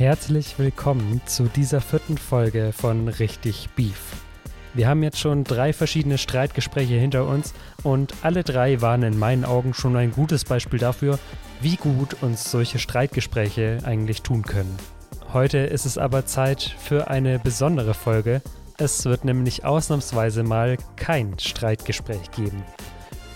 Herzlich 0.00 0.58
willkommen 0.58 1.20
zu 1.26 1.44
dieser 1.44 1.82
vierten 1.82 2.16
Folge 2.16 2.72
von 2.72 3.08
Richtig 3.08 3.68
Beef. 3.76 4.00
Wir 4.72 4.88
haben 4.88 5.02
jetzt 5.02 5.18
schon 5.18 5.44
drei 5.44 5.74
verschiedene 5.74 6.16
Streitgespräche 6.16 6.94
hinter 6.94 7.26
uns 7.26 7.52
und 7.82 8.14
alle 8.22 8.42
drei 8.42 8.80
waren 8.80 9.02
in 9.02 9.18
meinen 9.18 9.44
Augen 9.44 9.74
schon 9.74 9.96
ein 9.96 10.10
gutes 10.10 10.46
Beispiel 10.46 10.78
dafür, 10.78 11.18
wie 11.60 11.76
gut 11.76 12.22
uns 12.22 12.50
solche 12.50 12.78
Streitgespräche 12.78 13.80
eigentlich 13.84 14.22
tun 14.22 14.42
können. 14.42 14.74
Heute 15.34 15.58
ist 15.58 15.84
es 15.84 15.98
aber 15.98 16.24
Zeit 16.24 16.62
für 16.62 17.08
eine 17.08 17.38
besondere 17.38 17.92
Folge. 17.92 18.40
Es 18.78 19.04
wird 19.04 19.26
nämlich 19.26 19.66
ausnahmsweise 19.66 20.44
mal 20.44 20.78
kein 20.96 21.38
Streitgespräch 21.38 22.30
geben. 22.30 22.62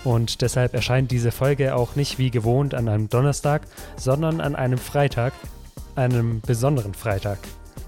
Und 0.03 0.41
deshalb 0.41 0.73
erscheint 0.73 1.11
diese 1.11 1.29
Folge 1.29 1.75
auch 1.75 1.95
nicht 1.95 2.17
wie 2.17 2.31
gewohnt 2.31 2.73
an 2.73 2.89
einem 2.89 3.07
Donnerstag, 3.07 3.67
sondern 3.97 4.41
an 4.41 4.55
einem 4.55 4.79
Freitag, 4.79 5.33
einem 5.95 6.41
besonderen 6.41 6.93
Freitag. 6.93 7.39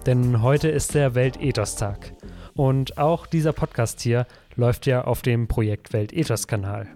Denn 0.05 0.41
heute 0.41 0.70
ist 0.70 0.93
der 0.95 1.16
Weltethos-Tag. 1.16 2.13
Und 2.55 2.97
auch 2.97 3.27
dieser 3.27 3.53
Podcast 3.53 4.02
hier 4.02 4.25
läuft 4.55 4.85
ja 4.85 5.03
auf 5.03 5.21
dem 5.21 5.47
Projekt 5.47 5.93
Weltethos-Kanal. 5.93 6.88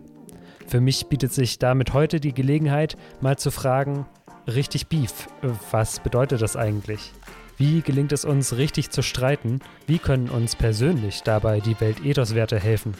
Für 0.67 0.81
mich 0.81 1.07
bietet 1.07 1.33
sich 1.33 1.59
damit 1.59 1.93
heute 1.93 2.19
die 2.19 2.33
Gelegenheit, 2.33 2.97
mal 3.19 3.37
zu 3.37 3.51
fragen, 3.51 4.05
richtig 4.47 4.87
Beef, 4.87 5.27
was 5.71 5.99
bedeutet 5.99 6.41
das 6.41 6.55
eigentlich? 6.55 7.11
Wie 7.57 7.81
gelingt 7.81 8.11
es 8.11 8.25
uns 8.25 8.57
richtig 8.57 8.89
zu 8.89 9.03
streiten? 9.03 9.59
Wie 9.85 9.99
können 9.99 10.29
uns 10.29 10.55
persönlich 10.55 11.21
dabei 11.21 11.59
die 11.59 11.79
Weltethos-Werte 11.79 12.59
helfen? 12.59 12.95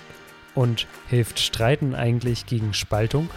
Und 0.53 0.85
hilft 1.07 1.39
Streiten 1.39 1.95
eigentlich 1.95 2.45
gegen 2.45 2.73
Spaltung? 2.73 3.29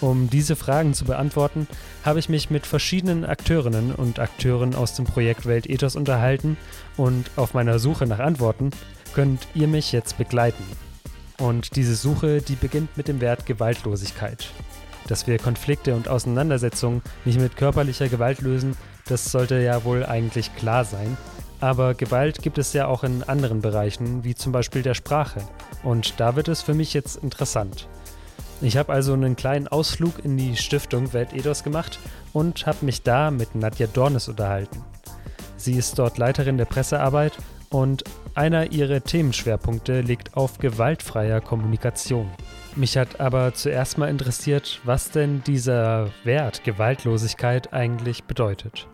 Um 0.00 0.30
diese 0.30 0.56
Fragen 0.56 0.94
zu 0.94 1.04
beantworten, 1.04 1.66
habe 2.04 2.18
ich 2.18 2.30
mich 2.30 2.48
mit 2.48 2.66
verschiedenen 2.66 3.26
Akteurinnen 3.26 3.94
und 3.94 4.18
Akteuren 4.18 4.74
aus 4.74 4.94
dem 4.94 5.04
Projekt 5.04 5.44
Weltethos 5.44 5.94
unterhalten 5.94 6.56
und 6.96 7.30
auf 7.36 7.52
meiner 7.52 7.78
Suche 7.78 8.06
nach 8.06 8.18
Antworten 8.18 8.70
könnt 9.14 9.46
ihr 9.54 9.68
mich 9.68 9.92
jetzt 9.92 10.16
begleiten. 10.16 10.64
Und 11.38 11.76
diese 11.76 11.94
Suche, 11.94 12.40
die 12.40 12.54
beginnt 12.54 12.96
mit 12.96 13.08
dem 13.08 13.20
Wert 13.20 13.44
Gewaltlosigkeit. 13.44 14.50
Dass 15.06 15.26
wir 15.26 15.38
Konflikte 15.38 15.94
und 15.94 16.08
Auseinandersetzungen 16.08 17.02
nicht 17.24 17.40
mit 17.40 17.56
körperlicher 17.56 18.08
Gewalt 18.08 18.40
lösen, 18.40 18.76
das 19.06 19.30
sollte 19.30 19.60
ja 19.60 19.84
wohl 19.84 20.06
eigentlich 20.06 20.54
klar 20.56 20.84
sein. 20.84 21.16
Aber 21.60 21.94
Gewalt 21.94 22.42
gibt 22.42 22.56
es 22.56 22.72
ja 22.72 22.86
auch 22.86 23.04
in 23.04 23.22
anderen 23.22 23.60
Bereichen, 23.60 24.24
wie 24.24 24.34
zum 24.34 24.52
Beispiel 24.52 24.82
der 24.82 24.94
Sprache. 24.94 25.40
Und 25.82 26.20
da 26.20 26.36
wird 26.36 26.48
es 26.48 26.62
für 26.62 26.74
mich 26.74 26.94
jetzt 26.94 27.16
interessant. 27.16 27.88
Ich 28.62 28.76
habe 28.76 28.92
also 28.92 29.14
einen 29.14 29.36
kleinen 29.36 29.68
Ausflug 29.68 30.22
in 30.22 30.36
die 30.36 30.54
Stiftung 30.54 31.14
Weltethos 31.14 31.64
gemacht 31.64 31.98
und 32.34 32.66
habe 32.66 32.84
mich 32.84 33.02
da 33.02 33.30
mit 33.30 33.54
Nadja 33.54 33.86
Dornes 33.86 34.28
unterhalten. 34.28 34.84
Sie 35.56 35.74
ist 35.74 35.98
dort 35.98 36.18
Leiterin 36.18 36.58
der 36.58 36.66
Pressearbeit 36.66 37.38
und 37.70 38.04
einer 38.34 38.70
ihrer 38.70 39.02
Themenschwerpunkte 39.02 40.02
liegt 40.02 40.36
auf 40.36 40.58
gewaltfreier 40.58 41.40
Kommunikation. 41.40 42.30
Mich 42.76 42.98
hat 42.98 43.18
aber 43.18 43.54
zuerst 43.54 43.96
mal 43.96 44.10
interessiert, 44.10 44.80
was 44.84 45.10
denn 45.10 45.42
dieser 45.46 46.10
Wert 46.24 46.62
Gewaltlosigkeit 46.62 47.72
eigentlich 47.72 48.24
bedeutet. 48.24 48.86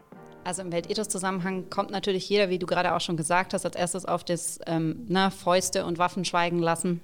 Also 0.45 0.62
im 0.62 0.70
Weltethos-Zusammenhang 0.70 1.70
kommt 1.70 1.91
natürlich 1.91 2.28
jeder, 2.28 2.51
wie 2.51 2.61
du 2.61 2.67
gerade 2.67 2.95
auch 2.95 3.01
schon 3.01 3.17
gesagt 3.17 3.53
hast, 3.53 3.64
als 3.67 3.75
erstes 3.75 4.05
auf 4.05 4.23
das 4.23 4.61
ähm, 4.69 5.05
na, 5.08 5.30
Fäuste 5.30 5.84
und 5.84 5.98
Waffen 5.98 6.25
schweigen 6.25 6.61
lassen 6.61 7.01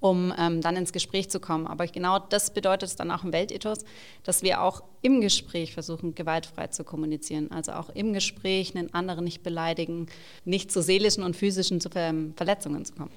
um 0.00 0.32
ähm, 0.38 0.60
dann 0.60 0.76
ins 0.76 0.92
Gespräch 0.92 1.30
zu 1.30 1.40
kommen. 1.40 1.66
Aber 1.66 1.86
genau 1.86 2.18
das 2.18 2.52
bedeutet 2.52 2.88
es 2.88 2.96
dann 2.96 3.10
auch 3.10 3.24
im 3.24 3.32
Weltethos, 3.32 3.78
dass 4.24 4.42
wir 4.42 4.62
auch 4.62 4.82
im 5.02 5.20
Gespräch 5.20 5.74
versuchen, 5.74 6.14
gewaltfrei 6.14 6.68
zu 6.68 6.84
kommunizieren. 6.84 7.50
Also 7.50 7.72
auch 7.72 7.90
im 7.90 8.12
Gespräch 8.12 8.76
einen 8.76 8.94
anderen 8.94 9.24
nicht 9.24 9.42
beleidigen, 9.42 10.06
nicht 10.44 10.70
zu 10.70 10.82
seelischen 10.82 11.24
und 11.24 11.36
physischen 11.36 11.80
Verletzungen 11.80 12.84
zu 12.84 12.94
kommen. 12.94 13.10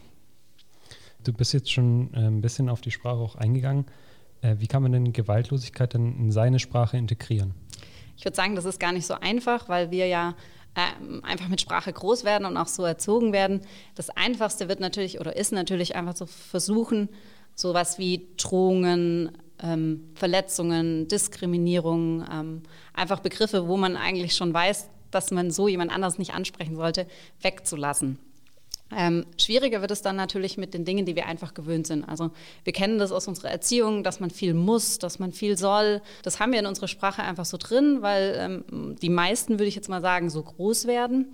Du 1.24 1.32
bist 1.32 1.54
jetzt 1.54 1.72
schon 1.72 2.10
ein 2.14 2.42
bisschen 2.42 2.70
auf 2.70 2.82
die 2.82 2.92
Sprache 2.92 3.18
auch 3.18 3.36
eingegangen. 3.36 3.86
Äh, 4.42 4.56
wie 4.60 4.68
kann 4.68 4.84
man 4.84 4.92
denn 4.92 5.14
Gewaltlosigkeit 5.14 5.94
denn 5.94 6.18
in 6.18 6.32
seine 6.32 6.60
Sprache 6.60 6.98
integrieren? 6.98 7.54
Ich 8.18 8.26
würde 8.26 8.36
sagen, 8.36 8.56
das 8.56 8.66
ist 8.66 8.80
gar 8.80 8.92
nicht 8.92 9.06
so 9.06 9.16
einfach, 9.16 9.70
weil 9.70 9.90
wir 9.92 10.08
ja 10.08 10.36
ähm, 10.76 11.24
einfach 11.24 11.48
mit 11.48 11.62
Sprache 11.62 11.94
groß 11.94 12.24
werden 12.24 12.46
und 12.46 12.58
auch 12.58 12.68
so 12.68 12.84
erzogen 12.84 13.34
werden. 13.34 13.62
Das 13.96 14.10
Einfachste 14.10 14.70
wird 14.70 14.80
natürlich 14.80 15.20
oder 15.20 15.36
ist 15.36 15.52
natürlich 15.52 15.96
einfach 15.96 16.16
zu 16.16 16.26
versuchen, 16.26 17.10
sowas 17.56 18.00
wie 18.00 18.28
Drohungen, 18.38 19.38
ähm, 19.62 20.10
Verletzungen, 20.16 21.08
Diskriminierung, 21.08 22.26
ähm, 22.32 22.64
einfach 22.94 23.20
Begriffe, 23.20 23.68
wo 23.68 23.78
man 23.78 23.96
eigentlich 23.96 24.36
schon 24.36 24.54
weiß, 24.54 24.90
dass 25.12 25.32
man 25.32 25.52
so 25.52 25.68
jemand 25.68 25.92
anders 25.92 26.18
nicht 26.18 26.34
ansprechen 26.34 26.76
sollte, 26.76 27.08
wegzulassen. 27.42 28.18
Ähm, 28.92 29.26
schwieriger 29.38 29.82
wird 29.82 29.92
es 29.92 30.02
dann 30.02 30.16
natürlich 30.16 30.58
mit 30.58 30.74
den 30.74 30.86
Dingen, 30.86 31.06
die 31.06 31.16
wir 31.16 31.26
einfach 31.26 31.54
gewöhnt 31.54 31.88
sind. 31.88 32.04
Also 32.04 32.32
wir 32.64 32.74
kennen 32.74 33.00
das 33.00 33.12
aus 33.12 33.28
unserer 33.28 33.50
Erziehung, 33.50 34.04
dass 34.04 34.20
man 34.20 34.30
viel 34.30 34.54
muss, 34.54 35.00
dass 35.00 35.20
man 35.20 35.32
viel 35.32 35.58
soll. 35.58 36.02
Das 36.22 36.40
haben 36.40 36.52
wir 36.52 36.60
in 36.60 36.66
unserer 36.66 36.88
Sprache 36.88 37.24
einfach 37.24 37.46
so 37.46 37.58
drin, 37.58 38.02
weil 38.02 38.36
ähm, 38.38 38.96
die 39.02 39.10
meisten, 39.10 39.54
würde 39.54 39.66
ich 39.66 39.76
jetzt 39.76 39.90
mal 39.90 40.02
sagen, 40.02 40.30
so 40.30 40.44
groß 40.44 40.86
werden. 40.86 41.32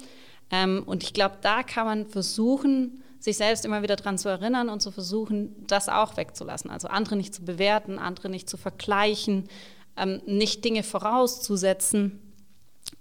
Ähm, 0.52 0.84
und 0.86 1.04
ich 1.04 1.14
glaube, 1.14 1.38
da 1.42 1.64
kann 1.64 1.86
man 1.86 2.06
versuchen, 2.08 3.04
sich 3.20 3.38
selbst 3.38 3.66
immer 3.66 3.82
wieder 3.82 3.98
daran 3.98 4.18
zu 4.18 4.30
erinnern 4.30 4.70
und 4.70 4.82
zu 4.82 4.92
versuchen, 4.92 5.56
das 5.68 5.90
auch 5.90 6.16
wegzulassen. 6.16 6.72
Also 6.72 6.88
andere 6.88 7.18
nicht 7.18 7.36
zu 7.36 7.44
bewerten, 7.44 8.00
andere 8.00 8.30
nicht 8.30 8.50
zu 8.50 8.56
vergleichen, 8.56 9.50
ähm, 9.98 10.22
nicht 10.26 10.64
Dinge 10.64 10.84
vorauszusetzen. 10.84 12.20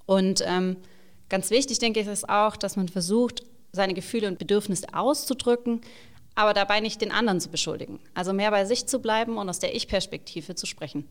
Und 0.07 0.43
ähm, 0.45 0.77
ganz 1.29 1.51
wichtig, 1.51 1.79
denke 1.79 2.01
ich, 2.01 2.07
ist 2.09 2.29
auch, 2.29 2.57
dass 2.57 2.77
man 2.77 2.89
versucht, 2.89 3.45
seine 3.73 3.95
Gefühle 3.95 4.29
und 4.29 4.39
Bedürfnisse 4.39 4.95
auszudrücken, 4.95 5.81
aber 6.35 6.55
dabei 6.55 6.81
nicht 6.81 7.01
den 7.01 7.11
anderen 7.11 7.41
zu 7.41 7.49
beschuldigen. 7.49 7.99
Also 8.15 8.33
mehr 8.33 8.51
bei 8.51 8.65
sich 8.65 8.87
zu 8.87 9.01
bleiben 9.01 9.39
und 9.39 9.49
aus 9.49 9.59
der 9.59 9.75
Ich-Perspektive 9.75 10.55
zu 10.55 10.67
sprechen. 10.67 11.05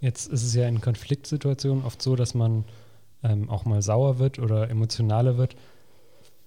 Jetzt 0.00 0.32
ist 0.32 0.42
es 0.42 0.54
ja 0.54 0.66
in 0.66 0.80
Konfliktsituationen 0.80 1.84
oft 1.84 2.02
so, 2.02 2.16
dass 2.16 2.34
man 2.34 2.64
ähm, 3.22 3.48
auch 3.50 3.64
mal 3.64 3.82
sauer 3.82 4.18
wird 4.18 4.38
oder 4.38 4.68
emotionaler 4.68 5.36
wird. 5.36 5.54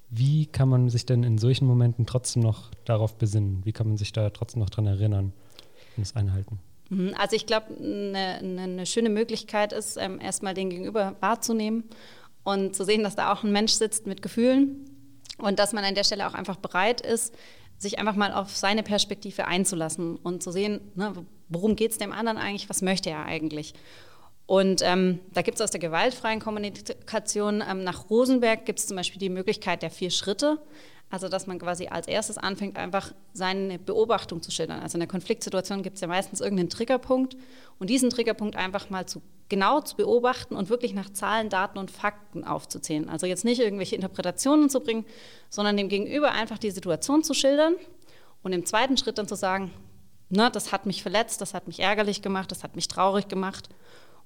Wie 0.10 0.46
kann 0.46 0.70
man 0.70 0.90
sich 0.90 1.06
denn 1.06 1.24
in 1.24 1.38
solchen 1.38 1.66
Momenten 1.66 2.06
trotzdem 2.06 2.44
noch 2.44 2.72
darauf 2.84 3.16
besinnen? 3.16 3.62
Wie 3.64 3.72
kann 3.72 3.88
man 3.88 3.98
sich 3.98 4.12
da 4.12 4.30
trotzdem 4.30 4.62
noch 4.62 4.70
dran 4.70 4.88
erinnern 4.88 5.32
und 5.96 6.04
es 6.04 6.16
einhalten? 6.16 6.60
Mhm, 6.90 7.14
also 7.18 7.36
ich 7.36 7.46
glaube, 7.46 7.68
eine, 7.80 8.36
eine 8.40 8.68
ne 8.68 8.86
schöne 8.86 9.10
Möglichkeit 9.10 9.74
ist, 9.74 9.98
ähm, 9.98 10.20
erstmal 10.20 10.54
den 10.54 10.70
Gegenüber 10.70 11.16
wahrzunehmen 11.20 11.86
und 12.46 12.76
zu 12.76 12.86
sehen, 12.86 13.04
dass 13.04 13.18
da 13.18 13.34
auch 13.34 13.44
ein 13.44 13.52
Mensch 13.52 13.74
sitzt 13.74 14.08
mit 14.08 14.22
Gefühlen 14.22 14.86
und 15.38 15.60
dass 15.60 15.74
man 15.74 15.84
an 15.84 15.96
der 15.96 16.06
Stelle 16.06 16.26
auch 16.28 16.34
einfach 16.34 16.56
bereit 16.56 17.02
ist, 17.02 17.36
sich 17.78 18.00
einfach 18.00 18.16
mal 18.16 18.32
auf 18.32 18.56
seine 18.56 18.84
Perspektive 18.84 19.48
einzulassen 19.48 20.16
und 20.16 20.42
zu 20.42 20.52
sehen, 20.52 20.80
ne, 20.96 21.14
worum 21.50 21.76
geht 21.76 21.92
es 21.92 21.98
dem 21.98 22.14
anderen 22.14 22.38
eigentlich, 22.38 22.70
was 22.70 22.82
möchte 22.82 23.10
er 23.10 23.26
eigentlich. 23.26 23.74
Und 24.46 24.82
ähm, 24.84 25.20
da 25.34 25.42
gibt 25.42 25.56
es 25.56 25.62
aus 25.62 25.72
der 25.72 25.80
gewaltfreien 25.80 26.40
Kommunikation 26.40 27.64
ähm, 27.68 27.84
nach 27.84 28.10
Rosenberg 28.10 28.66
gibt 28.66 28.80
es 28.80 28.88
zum 28.88 28.96
Beispiel 28.96 29.20
die 29.20 29.30
Möglichkeit 29.30 29.82
der 29.82 29.90
vier 29.90 30.12
Schritte. 30.12 30.60
Also 31.10 31.30
dass 31.30 31.48
man 31.48 31.60
quasi 31.60 31.88
als 31.88 32.08
erstes 32.08 32.38
anfängt, 32.38 32.78
einfach 32.78 33.14
seine 33.34 33.80
Beobachtung 33.80 34.42
zu 34.42 34.52
schildern. 34.52 34.80
Also 34.80 34.96
in 34.96 35.02
der 35.02 35.08
Konfliktsituation 35.08 35.84
gibt 35.84 35.96
es 35.96 36.02
ja 36.02 36.08
meistens 36.08 36.42
irgendeinen 36.42 36.70
Triggerpunkt 36.70 37.38
und 37.80 37.90
diesen 37.90 38.10
Triggerpunkt 38.10 38.56
einfach 38.56 38.90
mal 38.90 39.06
zu 39.06 39.22
genau 39.48 39.82
zu 39.82 39.96
beobachten 39.96 40.56
und 40.56 40.70
wirklich 40.70 40.94
nach 40.94 41.12
Zahlen, 41.12 41.50
Daten 41.50 41.78
und 41.78 41.92
Fakten 41.92 42.44
aufzuzählen. 42.44 43.10
Also 43.10 43.28
jetzt 43.28 43.46
nicht 43.46 43.62
irgendwelche 43.62 43.96
Interpretationen 43.96 44.70
zu 44.70 44.80
bringen, 44.80 45.06
sondern 45.50 45.78
dem 45.78 45.90
Gegenüber 45.90 46.32
einfach 46.32 46.58
die 46.58 46.72
Situation 46.72 47.24
zu 47.24 47.34
schildern 47.34 47.76
und 48.42 48.54
im 48.54 48.66
zweiten 48.66 48.98
Schritt 48.98 49.18
dann 49.18 49.28
zu 49.28 49.36
sagen, 49.36 49.72
na, 50.30 50.50
das 50.50 50.72
hat 50.72 50.86
mich 50.86 51.04
verletzt, 51.04 51.42
das 51.42 51.54
hat 51.54 51.68
mich 51.68 51.80
ärgerlich 51.80 52.22
gemacht, 52.22 52.52
das 52.52 52.64
hat 52.64 52.76
mich 52.76 52.88
traurig 52.88 53.28
gemacht. 53.28 53.70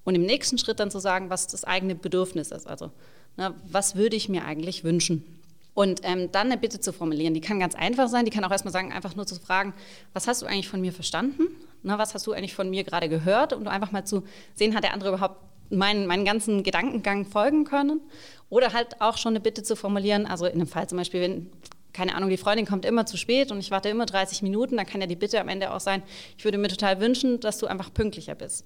Und 0.05 0.15
im 0.15 0.23
nächsten 0.25 0.57
Schritt 0.57 0.79
dann 0.79 0.91
zu 0.91 0.99
sagen, 0.99 1.29
was 1.29 1.47
das 1.47 1.65
eigene 1.65 1.93
Bedürfnis 1.93 2.51
ist. 2.51 2.67
Also, 2.67 2.91
na, 3.35 3.53
was 3.69 3.95
würde 3.95 4.15
ich 4.15 4.29
mir 4.29 4.45
eigentlich 4.45 4.85
wünschen? 4.85 5.38
Und 5.79 6.01
ähm, 6.03 6.29
dann 6.33 6.47
eine 6.47 6.57
Bitte 6.57 6.81
zu 6.81 6.91
formulieren. 6.91 7.33
Die 7.33 7.39
kann 7.39 7.57
ganz 7.57 7.73
einfach 7.73 8.09
sein. 8.09 8.25
Die 8.25 8.31
kann 8.31 8.43
auch 8.43 8.51
erstmal 8.51 8.73
sagen, 8.73 8.91
einfach 8.91 9.15
nur 9.15 9.25
zu 9.25 9.39
fragen, 9.39 9.73
was 10.11 10.27
hast 10.27 10.41
du 10.41 10.45
eigentlich 10.45 10.67
von 10.67 10.81
mir 10.81 10.91
verstanden? 10.91 11.43
Na, 11.83 11.97
was 11.97 12.13
hast 12.13 12.27
du 12.27 12.33
eigentlich 12.33 12.53
von 12.53 12.69
mir 12.69 12.83
gerade 12.83 13.07
gehört? 13.07 13.53
Und 13.53 13.65
einfach 13.69 13.93
mal 13.93 14.03
zu 14.03 14.23
sehen, 14.55 14.75
hat 14.75 14.83
der 14.83 14.93
andere 14.93 15.11
überhaupt 15.11 15.37
meinen, 15.69 16.05
meinen 16.05 16.25
ganzen 16.25 16.63
Gedankengang 16.63 17.23
folgen 17.23 17.63
können? 17.63 18.01
Oder 18.49 18.73
halt 18.73 18.99
auch 18.99 19.15
schon 19.15 19.31
eine 19.31 19.39
Bitte 19.39 19.63
zu 19.63 19.77
formulieren. 19.77 20.25
Also 20.25 20.47
in 20.47 20.55
einem 20.55 20.67
Fall 20.67 20.89
zum 20.89 20.97
Beispiel, 20.97 21.21
wenn 21.21 21.49
keine 21.93 22.13
Ahnung, 22.13 22.29
die 22.29 22.35
Freundin 22.35 22.65
kommt 22.65 22.83
immer 22.83 23.05
zu 23.05 23.15
spät 23.15 23.49
und 23.49 23.59
ich 23.59 23.71
warte 23.71 23.87
immer 23.87 24.05
30 24.05 24.41
Minuten, 24.41 24.75
dann 24.75 24.85
kann 24.85 24.99
ja 24.99 25.07
die 25.07 25.15
Bitte 25.15 25.39
am 25.39 25.47
Ende 25.47 25.73
auch 25.73 25.79
sein, 25.79 26.03
ich 26.37 26.43
würde 26.43 26.57
mir 26.57 26.67
total 26.67 26.99
wünschen, 26.99 27.39
dass 27.39 27.57
du 27.57 27.67
einfach 27.67 27.93
pünktlicher 27.93 28.35
bist. 28.35 28.65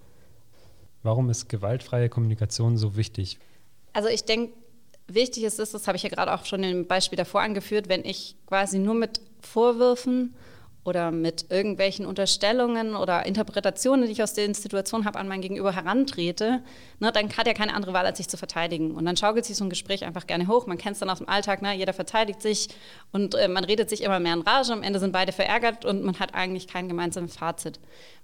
Warum 1.03 1.29
ist 1.29 1.47
gewaltfreie 1.47 2.09
Kommunikation 2.09 2.75
so 2.75 2.95
wichtig? 2.95 3.37
Also 3.93 4.09
ich 4.09 4.25
denke, 4.25 4.53
wichtig 5.07 5.43
ist 5.43 5.59
es, 5.59 5.71
das 5.71 5.87
habe 5.87 5.95
ich 5.95 6.03
ja 6.03 6.09
gerade 6.09 6.33
auch 6.33 6.45
schon 6.45 6.63
im 6.63 6.87
Beispiel 6.87 7.17
davor 7.17 7.41
angeführt, 7.41 7.89
wenn 7.89 8.05
ich 8.05 8.35
quasi 8.47 8.79
nur 8.79 8.95
mit 8.95 9.21
Vorwürfen 9.41 10.33
oder 10.85 11.11
mit 11.11 11.49
irgendwelchen 11.49 12.05
Unterstellungen 12.05 12.95
oder 12.95 13.25
Interpretationen, 13.25 14.05
die 14.05 14.11
ich 14.11 14.23
aus 14.23 14.33
den 14.33 14.53
Situationen 14.53 15.05
habe, 15.05 15.17
an 15.17 15.27
mein 15.27 15.41
Gegenüber 15.41 15.73
herantrete, 15.73 16.61
ne, 16.99 17.11
dann 17.11 17.29
hat 17.37 17.47
er 17.47 17.53
keine 17.53 17.73
andere 17.73 17.93
Wahl, 17.93 18.05
als 18.05 18.17
sich 18.17 18.27
zu 18.27 18.35
verteidigen. 18.35 18.91
Und 18.91 19.05
dann 19.05 19.15
schaukelt 19.15 19.45
sich 19.45 19.55
so 19.55 19.63
ein 19.63 19.69
Gespräch 19.69 20.03
einfach 20.03 20.27
gerne 20.27 20.47
hoch. 20.47 20.67
Man 20.67 20.77
kennt 20.77 20.93
es 20.93 20.99
dann 20.99 21.09
aus 21.09 21.19
dem 21.19 21.29
Alltag, 21.29 21.61
ne, 21.61 21.73
jeder 21.73 21.93
verteidigt 21.93 22.41
sich 22.41 22.67
und 23.13 23.35
äh, 23.35 23.47
man 23.47 23.63
redet 23.63 23.89
sich 23.89 24.03
immer 24.03 24.19
mehr 24.19 24.33
in 24.33 24.41
Rage. 24.41 24.73
Am 24.73 24.83
Ende 24.83 24.99
sind 24.99 25.13
beide 25.13 25.31
verärgert 25.31 25.85
und 25.85 26.03
man 26.03 26.19
hat 26.19 26.35
eigentlich 26.35 26.67
kein 26.67 26.89
gemeinsames 26.89 27.37
Fazit. 27.37 27.79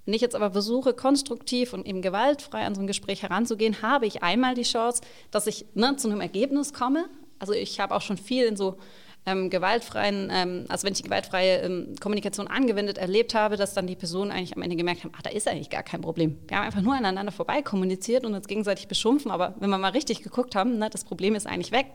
Wenn 0.06 0.14
ich 0.14 0.22
jetzt 0.22 0.36
aber 0.36 0.52
versuche, 0.52 0.94
konstruktiv 0.94 1.72
und 1.72 1.86
eben 1.86 2.02
gewaltfrei 2.02 2.66
an 2.66 2.76
so 2.76 2.82
ein 2.82 2.88
Gespräch 2.88 3.24
heranzugehen, 3.24 3.82
habe 3.82 4.06
ich 4.06 4.22
einmal 4.22 4.56
die 4.56 4.64
Chance, 4.64 5.02
dass 5.32 5.48
ich 5.48 5.66
ne, 5.76 5.96
zu 5.96 6.10
einem 6.10 6.20
Ergebnis 6.20 6.74
komme. 6.74 7.06
Also 7.38 7.54
ich 7.54 7.80
habe 7.80 7.96
auch 7.96 8.02
schon 8.02 8.18
viel 8.18 8.46
in 8.46 8.58
so 8.58 8.78
ähm, 9.26 9.50
gewaltfreien, 9.50 10.30
ähm, 10.32 10.66
also 10.70 10.86
wenn 10.86 10.94
ich 10.94 11.00
die 11.00 11.04
gewaltfreie 11.04 11.62
ähm, 11.62 11.96
Kommunikation 12.00 12.48
angewendet 12.48 12.98
erlebt 12.98 13.36
habe, 13.36 13.58
dass 13.58 13.74
dann 13.74 13.88
die 13.88 13.96
Personen 13.96 14.32
eigentlich 14.32 14.56
am 14.56 14.62
Ende 14.62 14.76
gemerkt 14.76 15.04
haben, 15.04 15.12
ach, 15.16 15.22
da 15.22 15.30
ist 15.30 15.48
eigentlich 15.48 15.70
gar 15.70 15.84
kein 15.84 16.02
Problem. 16.02 16.40
Wir 16.48 16.58
haben 16.58 16.66
einfach 16.66 16.82
nur 16.82 16.96
aneinander 16.96 17.32
vorbei 17.32 17.62
kommuniziert 17.62 18.26
und 18.26 18.34
uns 18.34 18.48
gegenseitig 18.48 18.88
beschumpfen, 18.88 19.32
aber 19.32 19.56
wenn 19.60 19.70
wir 19.70 19.78
mal 19.78 19.92
richtig 19.92 20.24
geguckt 20.24 20.56
haben, 20.56 20.78
ne, 20.78 20.90
das 20.90 21.04
Problem 21.04 21.36
ist 21.36 21.48
eigentlich 21.48 21.72
weg. 21.72 21.88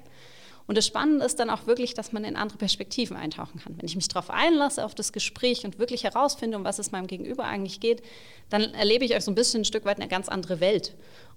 Und 0.67 0.79
das 0.79 0.87
Spannende 0.87 1.27
ist 1.27 1.39
dann 1.39 1.51
auch 1.51 1.67
wirklich, 1.67 1.93
dass 1.93 2.13
man 2.13 2.25
in 2.25 2.37
andere 2.37 2.57
Perspektiven 2.57 3.17
eintauchen 3.17 3.61
kann. 3.61 3.77
Wenn 3.77 3.87
ich 3.87 3.97
mich 3.97 4.09
darauf 4.09 4.31
einlasse, 4.31 4.85
auf 4.85 4.95
das 4.95 5.13
Gespräch 5.13 5.65
und 5.67 5.79
wirklich 5.79 6.05
herausfinde, 6.05 6.57
um 6.57 6.65
was 6.65 6.79
es 6.79 6.91
meinem 6.91 7.07
Gegenüber 7.07 7.45
eigentlich 7.45 7.81
geht, 7.81 8.03
dann 8.49 8.73
erlebe 8.73 9.05
ich 9.05 9.15
euch 9.15 9.25
so 9.25 9.31
ein 9.31 9.35
bisschen 9.35 9.61
ein 9.61 9.65
Stück 9.67 9.85
weit 9.85 9.99
eine 9.99 10.09
ganz 10.09 10.29
andere 10.29 10.61
Welt 10.61 10.95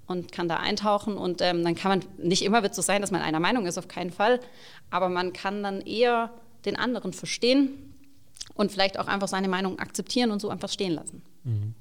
und 0.08 0.32
kann 0.32 0.48
da 0.48 0.58
eintauchen. 0.58 1.18
Und 1.18 1.42
ähm, 1.42 1.64
dann 1.64 1.76
kann 1.76 2.00
man, 2.00 2.06
nicht 2.18 2.44
immer 2.44 2.64
wird 2.64 2.72
es 2.72 2.76
so 2.78 2.82
sein, 2.82 3.02
dass 3.02 3.12
man 3.12 3.22
einer 3.22 3.40
Meinung 3.40 3.66
ist, 3.66 3.78
auf 3.78 3.88
keinen 3.88 4.12
Fall, 4.12 4.40
aber 4.90 5.10
man 5.10 5.34
kann 5.34 5.64
dann 5.64 5.82
eher 5.82 6.32
den 6.66 6.76
anderen 6.76 7.14
verstehen 7.14 7.70
und 8.56 8.72
vielleicht 8.72 8.98
auch 9.00 9.08
einfach 9.08 9.28
seine 9.28 9.48
Meinung 9.48 9.80
akzeptieren 9.80 10.32
und 10.32 10.42
so 10.42 10.50
einfach 10.50 10.70
stehen 10.70 10.94
lassen. 10.94 11.22
Mhm. 11.44 11.76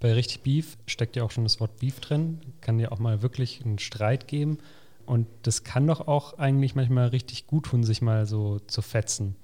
Bei 0.00 0.12
richtig 0.14 0.40
Beef 0.40 0.76
steckt 0.86 1.14
ja 1.14 1.22
auch 1.22 1.30
schon 1.30 1.44
das 1.44 1.60
Wort 1.60 1.78
Beef 1.78 2.00
drin. 2.00 2.40
Kann 2.60 2.80
ja 2.80 2.90
auch 2.90 2.98
mal 2.98 3.22
wirklich 3.22 3.64
einen 3.64 3.78
Streit 3.78 4.26
geben. 4.26 4.58
Und 5.06 5.28
das 5.42 5.62
kann 5.62 5.86
doch 5.86 6.08
auch 6.08 6.38
eigentlich 6.38 6.74
manchmal 6.74 7.08
richtig 7.08 7.46
gut 7.46 7.66
tun, 7.66 7.84
sich 7.84 8.02
mal 8.02 8.26
so 8.26 8.58
zu 8.66 8.82
fetzen. 8.82 9.36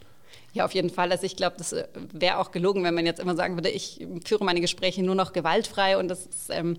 Ja, 0.53 0.65
auf 0.65 0.75
jeden 0.75 0.91
Fall. 0.91 1.13
Also 1.13 1.25
ich 1.25 1.37
glaube, 1.37 1.57
das 1.59 1.73
äh, 1.73 1.87
wäre 2.13 2.39
auch 2.39 2.51
gelogen, 2.51 2.83
wenn 2.83 2.95
man 2.95 3.07
jetzt 3.07 3.21
immer 3.21 3.37
sagen 3.37 3.57
würde, 3.57 3.69
ich 3.69 4.05
führe 4.25 4.45
meine 4.45 4.61
Gespräche 4.61 5.03
nur 5.03 5.15
noch 5.15 5.33
gewaltfrei 5.33 5.97
und 5.97 6.09
das 6.09 6.27
ist 6.27 6.51
ähm, 6.51 6.79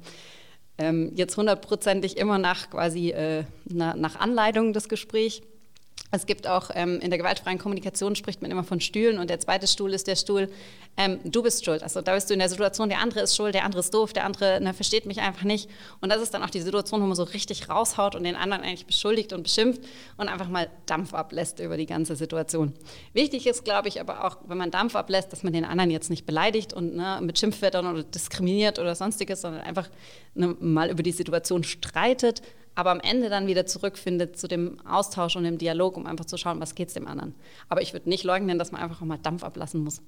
ähm, 0.80 1.12
jetzt 1.16 1.38
hundertprozentig 1.38 2.18
immer 2.18 2.38
nach 2.38 2.70
quasi 2.70 3.12
äh, 3.12 3.44
na, 3.66 3.96
nach 3.96 4.16
Anleitung 4.20 4.74
des 4.74 4.90
Gesprächs. 4.90 5.42
Es 6.12 6.26
gibt 6.26 6.48
auch 6.48 6.72
ähm, 6.74 7.00
in 7.02 7.12
der 7.12 7.20
gewaltfreien 7.20 7.60
Kommunikation 7.60 8.16
spricht 8.16 8.42
man 8.42 8.50
immer 8.50 8.64
von 8.64 8.82
Stühlen 8.82 9.20
und 9.20 9.30
der 9.30 9.40
zweite 9.40 9.68
Stuhl 9.68 9.94
ist 9.94 10.08
der 10.08 10.16
Stuhl, 10.16 10.50
ähm, 10.98 11.20
du 11.24 11.44
bist 11.44 11.64
schuld. 11.64 11.84
Also 11.84 12.02
da 12.02 12.16
bist 12.16 12.30
du 12.30 12.34
in 12.34 12.40
der 12.40 12.50
Situation, 12.50 12.90
der 12.90 13.00
andere 13.00 13.22
ist 13.22 13.36
schuld, 13.36 13.54
der 13.54 13.64
andere 13.64 13.82
ist 13.82 13.94
doof, 13.94 14.12
der 14.12 14.26
andere 14.26 14.60
ne, 14.60 14.74
versteht 14.74 15.06
mich 15.06 15.22
einfach 15.22 15.44
nicht. 15.44 15.70
Und 16.02 16.12
das 16.12 16.22
ist 16.22 16.34
dann 16.34 16.42
auch 16.42 16.50
die 16.50 16.62
Situation, 16.62 17.02
wo 17.02 17.06
man 17.06 17.16
so 17.16 17.24
richtig 17.24 17.70
raushaut 17.70 18.16
und 18.16 18.24
den 18.24 18.36
anderen 18.36 18.64
eigentlich 18.64 18.88
beschuldigt 18.88 19.34
und 19.34 19.44
beschimpft 19.44 19.82
und 20.18 20.30
einfach 20.30 20.50
mal 20.50 20.70
Dampf 20.88 21.14
ablässt 21.14 21.60
über 21.60 21.78
die 21.78 21.86
ganze 21.86 22.16
Situation. 22.16 22.74
Wichtig 23.14 23.46
ist, 23.46 23.64
glaube 23.64 23.88
ich, 23.88 24.02
aber 24.02 24.26
auch, 24.26 24.38
wenn 24.48 24.58
man 24.58 24.72
Dampf 24.72 24.96
ablässt, 24.96 25.32
dass 25.32 25.44
man 25.44 25.54
den 25.54 25.64
anderen 25.64 25.92
jetzt 25.92 26.10
nicht 26.10 26.26
beleidigt 26.26 26.74
und 26.74 26.96
ne, 26.96 27.20
mit 27.22 27.38
Schimpfwörtern 27.38 27.86
oder 27.86 28.04
diskriminiert 28.04 28.80
oder 28.80 28.96
sonstiges, 28.96 29.42
sondern 29.42 29.62
einfach 29.62 29.90
ne, 30.34 30.56
mal 30.60 30.90
über 30.90 31.04
die 31.04 31.12
Situation 31.12 31.64
streitet 31.64 32.42
aber 32.76 32.92
am 32.92 33.00
Ende 33.00 33.30
dann 33.30 33.48
wieder 33.48 33.66
zurückfindet 33.66 34.38
zu 34.38 34.48
dem 34.48 34.80
Austausch 34.86 35.36
und 35.36 35.44
dem 35.44 35.58
Dialog, 35.58 35.98
um 35.98 36.06
einfach 36.06 36.26
zu 36.26 36.38
schauen, 36.38 36.60
was 36.60 36.76
geht 36.76 36.90
es 36.90 36.94
dem 36.94 37.08
anderen. 37.08 37.36
Aber 37.68 37.82
ich 37.82 37.94
würde 37.94 38.10
nicht 38.10 38.24
leugnen, 38.24 38.58
dass 38.58 38.72
man 38.72 38.82
einfach 38.82 39.02
auch 39.02 39.06
mal 39.06 39.18
Dampf 39.18 39.44
ablassen 39.44 39.84
muss. 39.84 40.02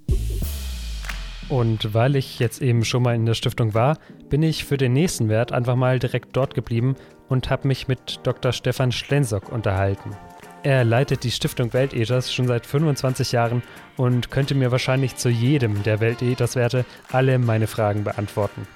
Und 1.49 1.93
weil 1.93 2.15
ich 2.15 2.39
jetzt 2.39 2.61
eben 2.61 2.85
schon 2.85 3.03
mal 3.03 3.13
in 3.13 3.25
der 3.25 3.33
Stiftung 3.33 3.73
war, 3.73 3.97
bin 4.29 4.41
ich 4.41 4.63
für 4.63 4.77
den 4.77 4.93
nächsten 4.93 5.27
Wert 5.27 5.51
einfach 5.51 5.75
mal 5.75 5.99
direkt 5.99 6.35
dort 6.37 6.53
geblieben 6.53 6.95
und 7.27 7.49
habe 7.49 7.67
mich 7.67 7.89
mit 7.89 8.21
Dr. 8.23 8.53
Stefan 8.53 8.93
Schlensock 8.93 9.51
unterhalten. 9.51 10.15
Er 10.63 10.83
leitet 10.83 11.23
die 11.23 11.31
Stiftung 11.31 11.73
Weltethos 11.73 12.31
schon 12.31 12.47
seit 12.47 12.65
25 12.65 13.31
Jahren 13.31 13.63
und 13.97 14.29
könnte 14.31 14.53
mir 14.53 14.71
wahrscheinlich 14.71 15.15
zu 15.15 15.27
jedem 15.27 15.81
der 15.83 15.99
Weltethos-Werte 15.99 16.85
alle 17.11 17.39
meine 17.39 17.67
Fragen 17.67 18.03
beantworten. 18.03 18.67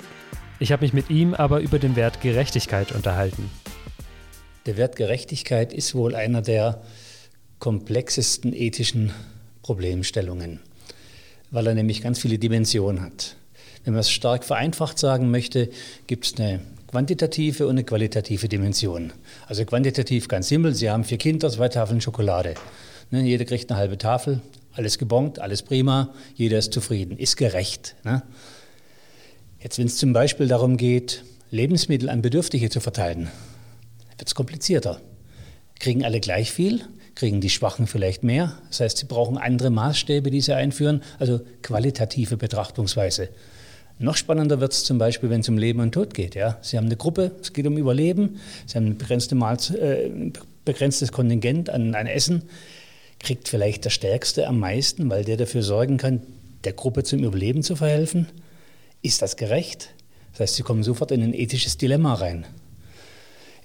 Ich 0.57 0.71
habe 0.71 0.83
mich 0.83 0.93
mit 0.93 1.09
ihm 1.09 1.33
aber 1.33 1.59
über 1.59 1.79
den 1.79 1.95
Wert 1.95 2.21
Gerechtigkeit 2.21 2.91
unterhalten. 2.91 3.51
Der 4.65 4.77
Wert 4.77 4.95
Gerechtigkeit 4.95 5.73
ist 5.73 5.93
wohl 5.93 6.15
einer 6.15 6.41
der 6.41 6.81
komplexesten 7.59 8.51
ethischen 8.51 9.11
Problemstellungen, 9.61 10.59
weil 11.51 11.67
er 11.67 11.75
nämlich 11.75 12.01
ganz 12.01 12.19
viele 12.19 12.39
Dimensionen 12.39 13.03
hat. 13.03 13.35
Wenn 13.83 13.93
man 13.93 14.01
es 14.01 14.09
stark 14.09 14.43
vereinfacht 14.43 14.97
sagen 14.97 15.29
möchte, 15.29 15.69
gibt 16.07 16.25
es 16.25 16.39
eine 16.39 16.61
quantitative 16.87 17.65
und 17.65 17.71
eine 17.71 17.83
qualitative 17.83 18.49
Dimension. 18.49 19.13
Also 19.45 19.65
quantitativ 19.65 20.27
ganz 20.27 20.47
simpel, 20.47 20.73
Sie 20.73 20.89
haben 20.89 21.03
vier 21.03 21.19
Kinder, 21.19 21.51
zwei 21.51 21.69
Tafeln 21.69 22.01
Schokolade. 22.01 22.55
Ne, 23.11 23.21
jeder 23.21 23.45
kriegt 23.45 23.69
eine 23.69 23.79
halbe 23.79 23.99
Tafel, 23.99 24.41
alles 24.73 24.97
gebongt, 24.97 25.37
alles 25.37 25.61
prima, 25.61 26.11
jeder 26.33 26.57
ist 26.57 26.73
zufrieden, 26.73 27.19
ist 27.19 27.37
gerecht. 27.37 27.95
Ne? 28.03 28.23
Jetzt, 29.59 29.77
wenn 29.77 29.85
es 29.85 29.97
zum 29.97 30.11
Beispiel 30.11 30.47
darum 30.47 30.77
geht, 30.77 31.23
Lebensmittel 31.51 32.09
an 32.09 32.23
Bedürftige 32.23 32.71
zu 32.71 32.79
verteilen, 32.79 33.29
wird 34.17 34.27
es 34.27 34.35
komplizierter. 34.35 35.01
Kriegen 35.79 36.05
alle 36.05 36.19
gleich 36.19 36.51
viel? 36.51 36.81
Kriegen 37.15 37.41
die 37.41 37.49
Schwachen 37.49 37.87
vielleicht 37.87 38.23
mehr? 38.23 38.57
Das 38.69 38.81
heißt, 38.81 38.97
sie 38.97 39.05
brauchen 39.05 39.37
andere 39.37 39.69
Maßstäbe, 39.69 40.31
die 40.31 40.41
sie 40.41 40.55
einführen, 40.55 41.01
also 41.19 41.41
qualitative 41.61 42.37
Betrachtungsweise. 42.37 43.29
Noch 43.97 44.17
spannender 44.17 44.59
wird 44.59 44.73
es 44.73 44.83
zum 44.83 44.97
Beispiel, 44.97 45.29
wenn 45.29 45.39
es 45.39 45.47
um 45.47 45.57
Leben 45.57 45.79
und 45.79 45.93
Tod 45.93 46.13
geht. 46.13 46.35
Ja? 46.35 46.57
Sie 46.61 46.77
haben 46.77 46.85
eine 46.85 46.97
Gruppe, 46.97 47.31
es 47.41 47.53
geht 47.53 47.65
um 47.65 47.77
Überleben, 47.77 48.39
Sie 48.65 48.75
haben 48.75 48.87
ein 48.87 48.97
begrenzte 48.97 49.35
äh, 49.79 50.31
begrenztes 50.65 51.11
Kontingent 51.11 51.69
an, 51.69 51.95
an 51.95 52.07
Essen. 52.07 52.43
Kriegt 53.19 53.47
vielleicht 53.47 53.85
der 53.85 53.91
Stärkste 53.91 54.47
am 54.47 54.59
meisten, 54.59 55.09
weil 55.09 55.23
der 55.23 55.37
dafür 55.37 55.63
sorgen 55.63 55.97
kann, 55.97 56.21
der 56.65 56.73
Gruppe 56.73 57.03
zum 57.03 57.23
Überleben 57.23 57.63
zu 57.63 57.77
verhelfen? 57.77 58.27
Ist 59.01 59.21
das 59.21 59.37
gerecht? 59.37 59.93
Das 60.33 60.41
heißt, 60.41 60.55
Sie 60.55 60.63
kommen 60.63 60.83
sofort 60.83 61.11
in 61.11 61.23
ein 61.23 61.33
ethisches 61.33 61.77
Dilemma 61.77 62.15
rein. 62.15 62.45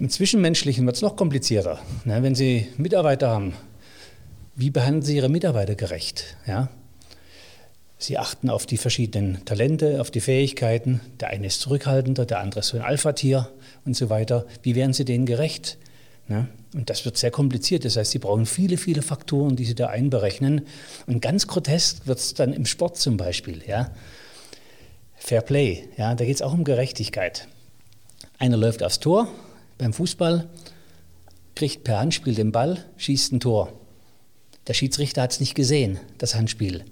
Im 0.00 0.08
Zwischenmenschlichen 0.08 0.86
wird 0.86 0.96
es 0.96 1.02
noch 1.02 1.14
komplizierter. 1.14 1.78
Ne? 2.06 2.22
Wenn 2.22 2.34
Sie 2.34 2.68
Mitarbeiter 2.78 3.28
haben, 3.28 3.52
wie 4.56 4.70
behandeln 4.70 5.02
Sie 5.02 5.16
Ihre 5.16 5.28
Mitarbeiter 5.28 5.74
gerecht? 5.74 6.38
Ja? 6.46 6.70
Sie 7.98 8.16
achten 8.16 8.48
auf 8.48 8.64
die 8.64 8.78
verschiedenen 8.78 9.44
Talente, 9.44 10.00
auf 10.00 10.10
die 10.10 10.22
Fähigkeiten. 10.22 11.02
Der 11.20 11.28
eine 11.28 11.48
ist 11.48 11.60
zurückhaltender, 11.60 12.24
der 12.24 12.40
andere 12.40 12.60
ist 12.60 12.68
so 12.68 12.78
ein 12.78 12.82
Alpha-Tier 12.82 13.50
und 13.84 13.94
so 13.94 14.08
weiter. 14.08 14.46
Wie 14.62 14.74
werden 14.74 14.94
Sie 14.94 15.04
denen 15.04 15.26
gerecht? 15.26 15.76
Ne? 16.28 16.48
Und 16.72 16.88
das 16.88 17.04
wird 17.04 17.18
sehr 17.18 17.30
kompliziert. 17.30 17.84
Das 17.84 17.98
heißt, 17.98 18.12
Sie 18.12 18.20
brauchen 18.20 18.46
viele, 18.46 18.78
viele 18.78 19.02
Faktoren, 19.02 19.54
die 19.54 19.66
Sie 19.66 19.74
da 19.74 19.88
einberechnen. 19.88 20.62
Und 21.06 21.20
ganz 21.20 21.46
grotesk 21.46 22.06
wird 22.06 22.20
es 22.20 22.32
dann 22.32 22.54
im 22.54 22.64
Sport 22.64 22.96
zum 22.96 23.18
Beispiel. 23.18 23.62
Ja? 23.66 23.90
Fair 25.16 25.42
Play, 25.42 25.90
ja? 25.98 26.14
da 26.14 26.24
geht 26.24 26.36
es 26.36 26.42
auch 26.42 26.54
um 26.54 26.64
Gerechtigkeit. 26.64 27.48
Einer 28.38 28.56
läuft 28.56 28.82
aufs 28.82 28.98
Tor, 28.98 29.28
beim 29.80 29.92
Fußball, 29.92 30.48
kriegt 31.54 31.84
per 31.84 31.98
Handspiel 31.98 32.34
den 32.34 32.52
Ball, 32.52 32.84
schießt 32.96 33.32
ein 33.32 33.40
Tor. 33.40 33.72
Der 34.66 34.74
Schiedsrichter 34.74 35.22
hat 35.22 35.32
es 35.32 35.40
nicht 35.40 35.54
gesehen, 35.54 35.98
das 36.18 36.34
Handspiel. 36.34 36.84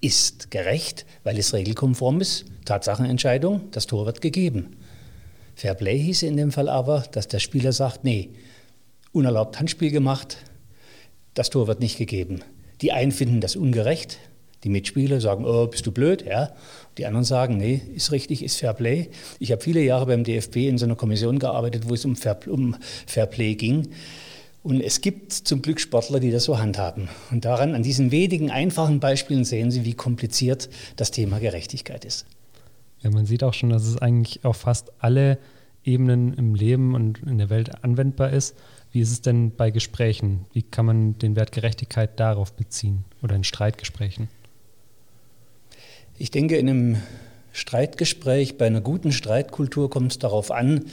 Ist 0.00 0.50
gerecht, 0.50 1.06
weil 1.22 1.38
es 1.38 1.54
regelkonform 1.54 2.20
ist, 2.20 2.44
Tatsachenentscheidung, 2.64 3.70
das 3.70 3.86
Tor 3.86 4.06
wird 4.06 4.20
gegeben. 4.20 4.76
Fair 5.54 5.74
Play 5.74 5.98
hieße 5.98 6.26
in 6.26 6.36
dem 6.36 6.50
Fall 6.50 6.68
aber, 6.68 7.04
dass 7.12 7.28
der 7.28 7.38
Spieler 7.38 7.72
sagt, 7.72 8.04
nee, 8.04 8.30
unerlaubt 9.12 9.58
Handspiel 9.58 9.90
gemacht, 9.90 10.38
das 11.34 11.50
Tor 11.50 11.68
wird 11.68 11.80
nicht 11.80 11.98
gegeben. 11.98 12.42
Die 12.80 12.92
einen 12.92 13.12
finden 13.12 13.40
das 13.40 13.54
ungerecht, 13.54 14.18
die 14.64 14.68
Mitspieler 14.68 15.20
sagen, 15.20 15.44
oh, 15.44 15.66
bist 15.66 15.86
du 15.86 15.92
blöd, 15.92 16.24
ja. 16.24 16.50
Die 16.98 17.06
anderen 17.06 17.24
sagen, 17.24 17.56
nee, 17.56 17.80
ist 17.94 18.12
richtig, 18.12 18.44
ist 18.44 18.58
Fair 18.58 18.74
Play. 18.74 19.08
Ich 19.38 19.50
habe 19.50 19.62
viele 19.62 19.82
Jahre 19.82 20.06
beim 20.06 20.24
DFB 20.24 20.56
in 20.56 20.78
so 20.78 20.84
einer 20.84 20.94
Kommission 20.94 21.38
gearbeitet, 21.38 21.88
wo 21.88 21.94
es 21.94 22.04
um 22.04 22.16
Fair, 22.16 22.38
um 22.46 22.76
Fair 23.06 23.26
Play 23.26 23.54
ging. 23.54 23.88
Und 24.62 24.80
es 24.80 25.00
gibt 25.00 25.32
zum 25.32 25.60
Glück 25.60 25.80
Sportler, 25.80 26.20
die 26.20 26.30
das 26.30 26.44
so 26.44 26.58
handhaben. 26.58 27.08
Und 27.30 27.44
daran, 27.44 27.74
an 27.74 27.82
diesen 27.82 28.12
wenigen 28.12 28.50
einfachen 28.50 29.00
Beispielen 29.00 29.44
sehen 29.44 29.72
Sie, 29.72 29.84
wie 29.84 29.94
kompliziert 29.94 30.68
das 30.96 31.10
Thema 31.10 31.40
Gerechtigkeit 31.40 32.04
ist. 32.04 32.26
Ja, 33.00 33.10
man 33.10 33.26
sieht 33.26 33.42
auch 33.42 33.54
schon, 33.54 33.70
dass 33.70 33.84
es 33.84 33.98
eigentlich 33.98 34.44
auf 34.44 34.58
fast 34.58 34.92
alle 35.00 35.38
Ebenen 35.84 36.34
im 36.34 36.54
Leben 36.54 36.94
und 36.94 37.18
in 37.26 37.38
der 37.38 37.50
Welt 37.50 37.82
anwendbar 37.82 38.30
ist. 38.30 38.54
Wie 38.92 39.00
ist 39.00 39.10
es 39.10 39.20
denn 39.22 39.50
bei 39.56 39.70
Gesprächen? 39.70 40.44
Wie 40.52 40.62
kann 40.62 40.86
man 40.86 41.18
den 41.18 41.34
Wert 41.34 41.50
Gerechtigkeit 41.50 42.20
darauf 42.20 42.52
beziehen 42.52 43.04
oder 43.20 43.34
in 43.34 43.42
Streitgesprächen? 43.42 44.28
Ich 46.22 46.30
denke, 46.30 46.56
in 46.56 46.68
einem 46.68 46.96
Streitgespräch, 47.50 48.56
bei 48.56 48.66
einer 48.66 48.80
guten 48.80 49.10
Streitkultur 49.10 49.90
kommt 49.90 50.12
es 50.12 50.18
darauf 50.20 50.52
an, 50.52 50.84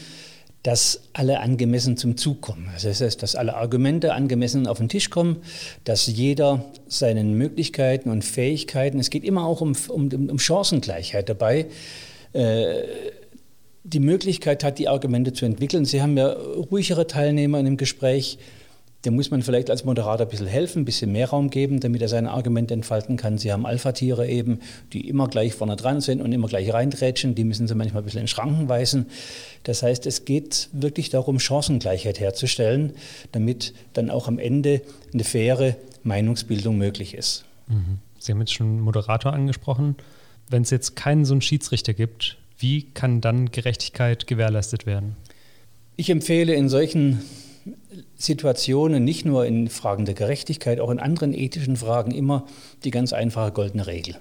dass 0.64 1.02
alle 1.14 1.42
angemessen 1.42 1.98
zum 1.98 2.18
Zug 2.18 2.42
kommen. 2.42 2.68
Das 2.82 3.00
heißt, 3.00 3.22
dass 3.22 3.36
alle 3.36 3.54
Argumente 3.54 4.16
angemessen 4.16 4.66
auf 4.66 4.80
den 4.80 4.90
Tisch 4.90 5.12
kommen, 5.12 5.44
dass 5.84 6.08
jeder 6.08 6.66
seinen 6.88 7.36
Möglichkeiten 7.36 8.10
und 8.10 8.26
Fähigkeiten, 8.26 8.98
es 8.98 9.12
geht 9.12 9.24
immer 9.24 9.46
auch 9.46 9.62
um, 9.62 9.76
um, 9.90 10.10
um 10.12 10.40
Chancengleichheit 10.40 11.30
dabei, 11.30 11.68
äh, 12.34 12.82
die 13.84 14.00
Möglichkeit 14.00 14.64
hat, 14.64 14.80
die 14.80 14.88
Argumente 14.88 15.32
zu 15.32 15.46
entwickeln. 15.46 15.86
Sie 15.86 16.02
haben 16.02 16.18
ja 16.18 16.32
ruhigere 16.32 17.06
Teilnehmer 17.06 17.60
in 17.60 17.66
dem 17.66 17.78
Gespräch, 17.78 18.40
dem 19.06 19.16
muss 19.16 19.32
man 19.32 19.42
vielleicht 19.42 19.70
als 19.70 19.86
Moderator 19.86 20.26
ein 20.26 20.30
bisschen 20.30 20.48
helfen, 20.48 20.82
ein 20.82 20.86
bisschen 20.86 21.12
mehr 21.12 21.30
Raum 21.30 21.50
geben, 21.50 21.80
damit 21.80 22.02
er 22.02 22.10
seine 22.10 22.32
Argumente 22.32 22.74
entfalten 22.74 23.16
kann. 23.16 23.38
Sie 23.38 23.52
haben 23.52 23.66
Alpha-Tiere 23.66 24.28
eben, 24.28 24.60
die 24.92 25.08
immer 25.08 25.30
gleich 25.30 25.54
vorne 25.54 25.78
dran 25.78 26.02
sind 26.02 26.22
und 26.22 26.34
immer 26.34 26.48
gleich 26.48 26.74
reindrätschen. 26.74 27.34
Die 27.34 27.46
müssen 27.46 27.68
Sie 27.68 27.76
manchmal 27.76 28.02
ein 28.02 28.06
bisschen 28.06 28.22
in 28.22 28.28
Schranken 28.28 28.68
weisen. 28.68 29.06
Das 29.64 29.84
heißt, 29.84 30.06
es 30.06 30.26
geht 30.26 30.70
wirklich 30.74 31.10
darum, 31.10 31.40
Chancengleichheit 31.40 32.20
herzustellen, 32.20 32.94
damit 33.32 33.74
dann 33.94 34.10
auch 34.10 34.28
am 34.28 34.38
Ende 34.38 34.82
eine 35.14 35.24
faire 35.24 35.78
Meinungsbildung 36.04 36.78
möglich 36.78 37.14
ist. 37.14 37.46
Mhm. 37.68 38.00
Sie 38.20 38.34
haben 38.34 38.40
jetzt 38.40 38.54
schon 38.54 38.82
Moderator 38.82 39.32
angesprochen. 39.32 39.96
Wenn 40.50 40.64
es 40.64 40.72
jetzt 40.72 40.98
keinen 40.98 41.24
so 41.24 41.34
einen 41.34 41.42
Schiedsrichter 41.42 41.94
gibt, 41.94 42.38
wie 42.58 42.82
kann 42.82 43.22
dann 43.22 43.52
Gerechtigkeit 43.52 44.28
gewährleistet 44.28 44.86
werden? 44.86 45.16
Ich 45.96 46.10
empfehle 46.10 46.54
in 46.54 46.68
solchen 46.68 47.22
Situationen, 48.16 49.04
nicht 49.04 49.26
nur 49.26 49.46
in 49.46 49.70
Fragen 49.70 50.06
der 50.06 50.16
Gerechtigkeit, 50.16 50.80
auch 50.80 50.90
in 50.90 51.00
anderen 51.00 51.34
ethischen 51.34 51.78
Fragen 51.78 52.12
immer 52.12 52.46
die 52.84 52.92
ganz 52.92 53.14
einfache 53.14 53.52
goldene 53.52 53.88
Regel. 53.88 54.16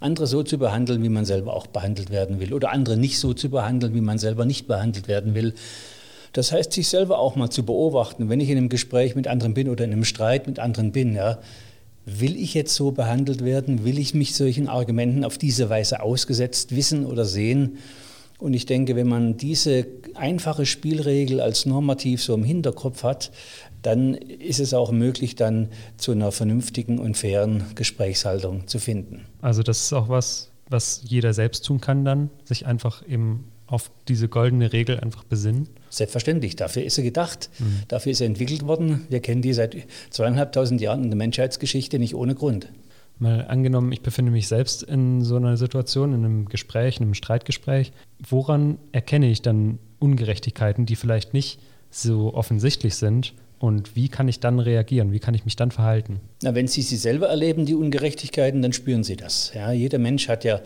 Andere 0.00 0.26
so 0.26 0.42
zu 0.42 0.58
behandeln, 0.58 1.02
wie 1.02 1.08
man 1.08 1.24
selber 1.24 1.54
auch 1.54 1.66
behandelt 1.66 2.10
werden 2.10 2.40
will, 2.40 2.52
oder 2.52 2.72
andere 2.72 2.96
nicht 2.96 3.18
so 3.18 3.32
zu 3.32 3.50
behandeln, 3.50 3.94
wie 3.94 4.00
man 4.00 4.18
selber 4.18 4.44
nicht 4.44 4.66
behandelt 4.66 5.08
werden 5.08 5.34
will. 5.34 5.54
Das 6.32 6.52
heißt, 6.52 6.72
sich 6.72 6.88
selber 6.88 7.18
auch 7.18 7.36
mal 7.36 7.50
zu 7.50 7.64
beobachten, 7.64 8.28
wenn 8.28 8.40
ich 8.40 8.50
in 8.50 8.58
einem 8.58 8.68
Gespräch 8.68 9.14
mit 9.14 9.28
anderen 9.28 9.54
bin 9.54 9.68
oder 9.68 9.84
in 9.84 9.92
einem 9.92 10.04
Streit 10.04 10.46
mit 10.46 10.58
anderen 10.58 10.92
bin, 10.92 11.14
ja, 11.14 11.38
will 12.06 12.36
ich 12.36 12.54
jetzt 12.54 12.74
so 12.74 12.90
behandelt 12.90 13.44
werden? 13.44 13.84
Will 13.84 13.98
ich 13.98 14.14
mich 14.14 14.34
solchen 14.34 14.68
Argumenten 14.68 15.24
auf 15.24 15.38
diese 15.38 15.70
Weise 15.70 16.02
ausgesetzt 16.02 16.74
wissen 16.74 17.06
oder 17.06 17.24
sehen? 17.24 17.78
Und 18.44 18.52
ich 18.52 18.66
denke, 18.66 18.94
wenn 18.94 19.08
man 19.08 19.38
diese 19.38 19.86
einfache 20.12 20.66
Spielregel 20.66 21.40
als 21.40 21.64
normativ 21.64 22.22
so 22.22 22.34
im 22.34 22.44
Hinterkopf 22.44 23.02
hat, 23.02 23.32
dann 23.80 24.12
ist 24.12 24.60
es 24.60 24.74
auch 24.74 24.92
möglich, 24.92 25.34
dann 25.34 25.70
zu 25.96 26.12
einer 26.12 26.30
vernünftigen 26.30 26.98
und 26.98 27.16
fairen 27.16 27.64
Gesprächshaltung 27.74 28.66
zu 28.66 28.78
finden. 28.78 29.24
Also 29.40 29.62
das 29.62 29.84
ist 29.84 29.94
auch 29.94 30.10
was, 30.10 30.50
was 30.68 31.00
jeder 31.08 31.32
selbst 31.32 31.64
tun 31.64 31.80
kann 31.80 32.04
dann, 32.04 32.28
sich 32.44 32.66
einfach 32.66 33.08
eben 33.08 33.46
auf 33.66 33.90
diese 34.08 34.28
goldene 34.28 34.74
Regel 34.74 35.00
einfach 35.00 35.24
besinnen? 35.24 35.70
Selbstverständlich, 35.88 36.54
dafür 36.54 36.84
ist 36.84 36.98
er 36.98 37.04
gedacht, 37.04 37.48
mhm. 37.58 37.84
dafür 37.88 38.12
ist 38.12 38.20
er 38.20 38.26
entwickelt 38.26 38.66
worden. 38.66 39.06
Wir 39.08 39.20
kennen 39.20 39.40
die 39.40 39.54
seit 39.54 39.74
zweieinhalbtausend 40.10 40.82
Jahren 40.82 41.02
in 41.02 41.08
der 41.08 41.16
Menschheitsgeschichte 41.16 41.98
nicht 41.98 42.14
ohne 42.14 42.34
Grund. 42.34 42.68
Mal 43.18 43.46
angenommen, 43.46 43.92
ich 43.92 44.02
befinde 44.02 44.32
mich 44.32 44.48
selbst 44.48 44.82
in 44.82 45.22
so 45.22 45.36
einer 45.36 45.56
Situation, 45.56 46.12
in 46.12 46.24
einem 46.24 46.44
Gespräch, 46.46 46.96
in 46.96 47.04
einem 47.04 47.14
Streitgespräch. 47.14 47.92
Woran 48.28 48.78
erkenne 48.92 49.30
ich 49.30 49.40
dann 49.40 49.78
Ungerechtigkeiten, 50.00 50.84
die 50.84 50.96
vielleicht 50.96 51.32
nicht 51.32 51.60
so 51.90 52.34
offensichtlich 52.34 52.96
sind? 52.96 53.34
Und 53.60 53.96
wie 53.96 54.08
kann 54.08 54.28
ich 54.28 54.40
dann 54.40 54.58
reagieren? 54.58 55.12
Wie 55.12 55.20
kann 55.20 55.32
ich 55.32 55.44
mich 55.44 55.56
dann 55.56 55.70
verhalten? 55.70 56.20
Na, 56.42 56.54
wenn 56.54 56.66
Sie 56.66 56.82
sie 56.82 56.96
selber 56.96 57.28
erleben, 57.28 57.64
die 57.64 57.74
Ungerechtigkeiten, 57.74 58.60
dann 58.60 58.72
spüren 58.72 59.04
Sie 59.04 59.16
das. 59.16 59.52
Ja, 59.54 59.72
jeder 59.72 59.98
Mensch 59.98 60.28
hat 60.28 60.44
ja 60.44 60.60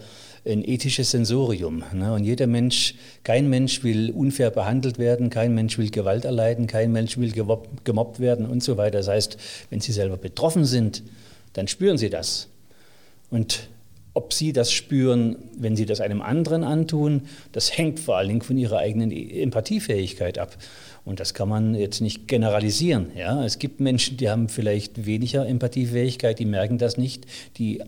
ein 0.44 0.64
ethisches 0.64 1.10
Sensorium. 1.10 1.84
Ne? 1.92 2.12
Und 2.12 2.24
jeder 2.24 2.46
Mensch, 2.46 2.94
kein 3.22 3.48
Mensch 3.48 3.84
will 3.84 4.10
unfair 4.10 4.50
behandelt 4.50 4.98
werden, 4.98 5.30
kein 5.30 5.54
Mensch 5.54 5.78
will 5.78 5.90
Gewalt 5.90 6.24
erleiden, 6.24 6.66
kein 6.66 6.90
Mensch 6.90 7.18
will 7.18 7.32
gemobbt 7.84 8.20
werden 8.20 8.46
und 8.46 8.62
so 8.62 8.76
weiter. 8.76 8.98
Das 8.98 9.08
heißt, 9.08 9.36
wenn 9.70 9.80
Sie 9.80 9.92
selber 9.92 10.16
betroffen 10.16 10.64
sind, 10.64 11.02
dann 11.52 11.68
spüren 11.68 11.98
sie 11.98 12.10
das. 12.10 12.48
Und 13.30 13.68
ob 14.14 14.32
sie 14.32 14.52
das 14.52 14.72
spüren, 14.72 15.36
wenn 15.56 15.76
sie 15.76 15.86
das 15.86 16.00
einem 16.00 16.22
anderen 16.22 16.64
antun, 16.64 17.22
das 17.52 17.78
hängt 17.78 18.00
vor 18.00 18.16
allen 18.16 18.28
Dingen 18.28 18.42
von 18.42 18.58
ihrer 18.58 18.78
eigenen 18.78 19.12
Empathiefähigkeit 19.12 20.38
ab. 20.38 20.56
Und 21.04 21.20
das 21.20 21.34
kann 21.34 21.48
man 21.48 21.76
jetzt 21.76 22.00
nicht 22.00 22.26
generalisieren. 22.26 23.12
Ja? 23.16 23.44
Es 23.44 23.60
gibt 23.60 23.78
Menschen, 23.78 24.16
die 24.16 24.28
haben 24.28 24.48
vielleicht 24.48 25.06
weniger 25.06 25.46
Empathiefähigkeit, 25.46 26.38
die 26.38 26.46
merken 26.46 26.78
das 26.78 26.96
nicht, 26.96 27.26
die 27.58 27.80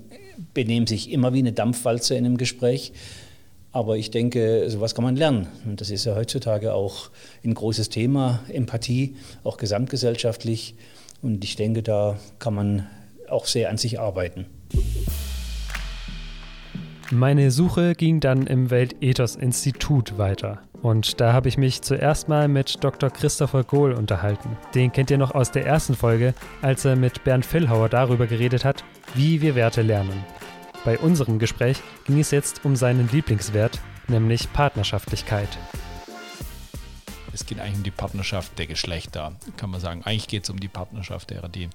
benehmen 0.55 0.87
sich 0.87 1.11
immer 1.11 1.35
wie 1.35 1.41
eine 1.41 1.53
Dampfwalze 1.53 2.15
in 2.15 2.25
einem 2.25 2.37
Gespräch. 2.37 2.93
Aber 3.73 3.97
ich 3.97 4.13
denke, 4.13 4.71
sowas 4.71 4.95
kann 4.95 5.05
man 5.05 5.17
lernen. 5.17 5.49
Und 5.65 5.81
das 5.81 5.91
ist 5.91 6.05
ja 6.05 6.15
heutzutage 6.15 6.75
auch 6.75 7.11
ein 7.45 7.55
großes 7.55 7.89
Thema, 7.89 8.41
Empathie, 8.53 9.17
auch 9.43 9.57
gesamtgesellschaftlich. 9.57 10.75
Und 11.23 11.45
ich 11.45 11.57
denke, 11.57 11.83
da 11.83 12.19
kann 12.39 12.55
man 12.55 12.87
auch 13.31 13.47
sehr 13.47 13.71
an 13.71 13.77
sich 13.77 14.01
arbeiten. 14.01 14.47
Meine 17.13 17.51
Suche 17.51 17.95
ging 17.95 18.21
dann 18.21 18.47
im 18.47 18.71
Weltethos-Institut 18.71 20.17
weiter. 20.17 20.63
Und 20.81 21.21
da 21.21 21.33
habe 21.33 21.49
ich 21.49 21.59
mich 21.59 21.83
zuerst 21.83 22.29
mal 22.29 22.47
mit 22.47 22.83
Dr. 22.85 23.11
Christopher 23.11 23.65
Gohl 23.65 23.93
unterhalten. 23.93 24.57
Den 24.75 24.93
kennt 24.93 25.11
ihr 25.11 25.19
noch 25.19 25.35
aus 25.35 25.51
der 25.51 25.67
ersten 25.67 25.95
Folge, 25.95 26.35
als 26.63 26.85
er 26.85 26.97
mit 26.97 27.25
Bernd 27.25 27.45
Villhauer 27.45 27.89
darüber 27.89 28.27
geredet 28.27 28.65
hat, 28.65 28.85
wie 29.15 29.43
wir 29.43 29.57
Werte 29.57 29.83
lernen. 29.83 30.25
Bei 30.85 30.99
unserem 30.99 31.39
Gespräch 31.39 31.83
ging 32.07 32.21
es 32.21 32.31
jetzt 32.31 32.65
um 32.65 32.77
seinen 32.77 33.11
Lieblingswert, 33.11 33.81
nämlich 34.09 34.51
Partnerschaftlichkeit. 34.53 35.49
Es 37.33 37.45
geht 37.45 37.61
eigentlich 37.61 37.77
um 37.77 37.83
die 37.83 37.91
Partnerschaft 37.91 38.59
der 38.59 38.67
Geschlechter, 38.67 39.33
kann 39.57 39.71
man 39.71 39.81
sagen. 39.81 40.03
Eigentlich 40.05 40.29
geht 40.29 40.45
es 40.45 40.51
um 40.51 40.59
die 40.59 40.69
Partnerschaft 40.69 41.31
derer, 41.31 41.49
die 41.49 41.69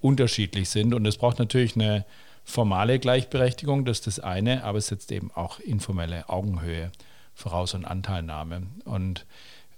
unterschiedlich 0.00 0.68
sind. 0.68 0.94
Und 0.94 1.06
es 1.06 1.16
braucht 1.16 1.38
natürlich 1.38 1.74
eine 1.76 2.04
formale 2.44 2.98
Gleichberechtigung, 2.98 3.84
das 3.84 3.98
ist 3.98 4.06
das 4.06 4.20
eine, 4.20 4.64
aber 4.64 4.78
es 4.78 4.86
setzt 4.86 5.10
eben 5.10 5.30
auch 5.34 5.58
informelle 5.58 6.28
Augenhöhe 6.28 6.92
voraus 7.34 7.74
und 7.74 7.84
Anteilnahme. 7.84 8.62
Und 8.84 9.26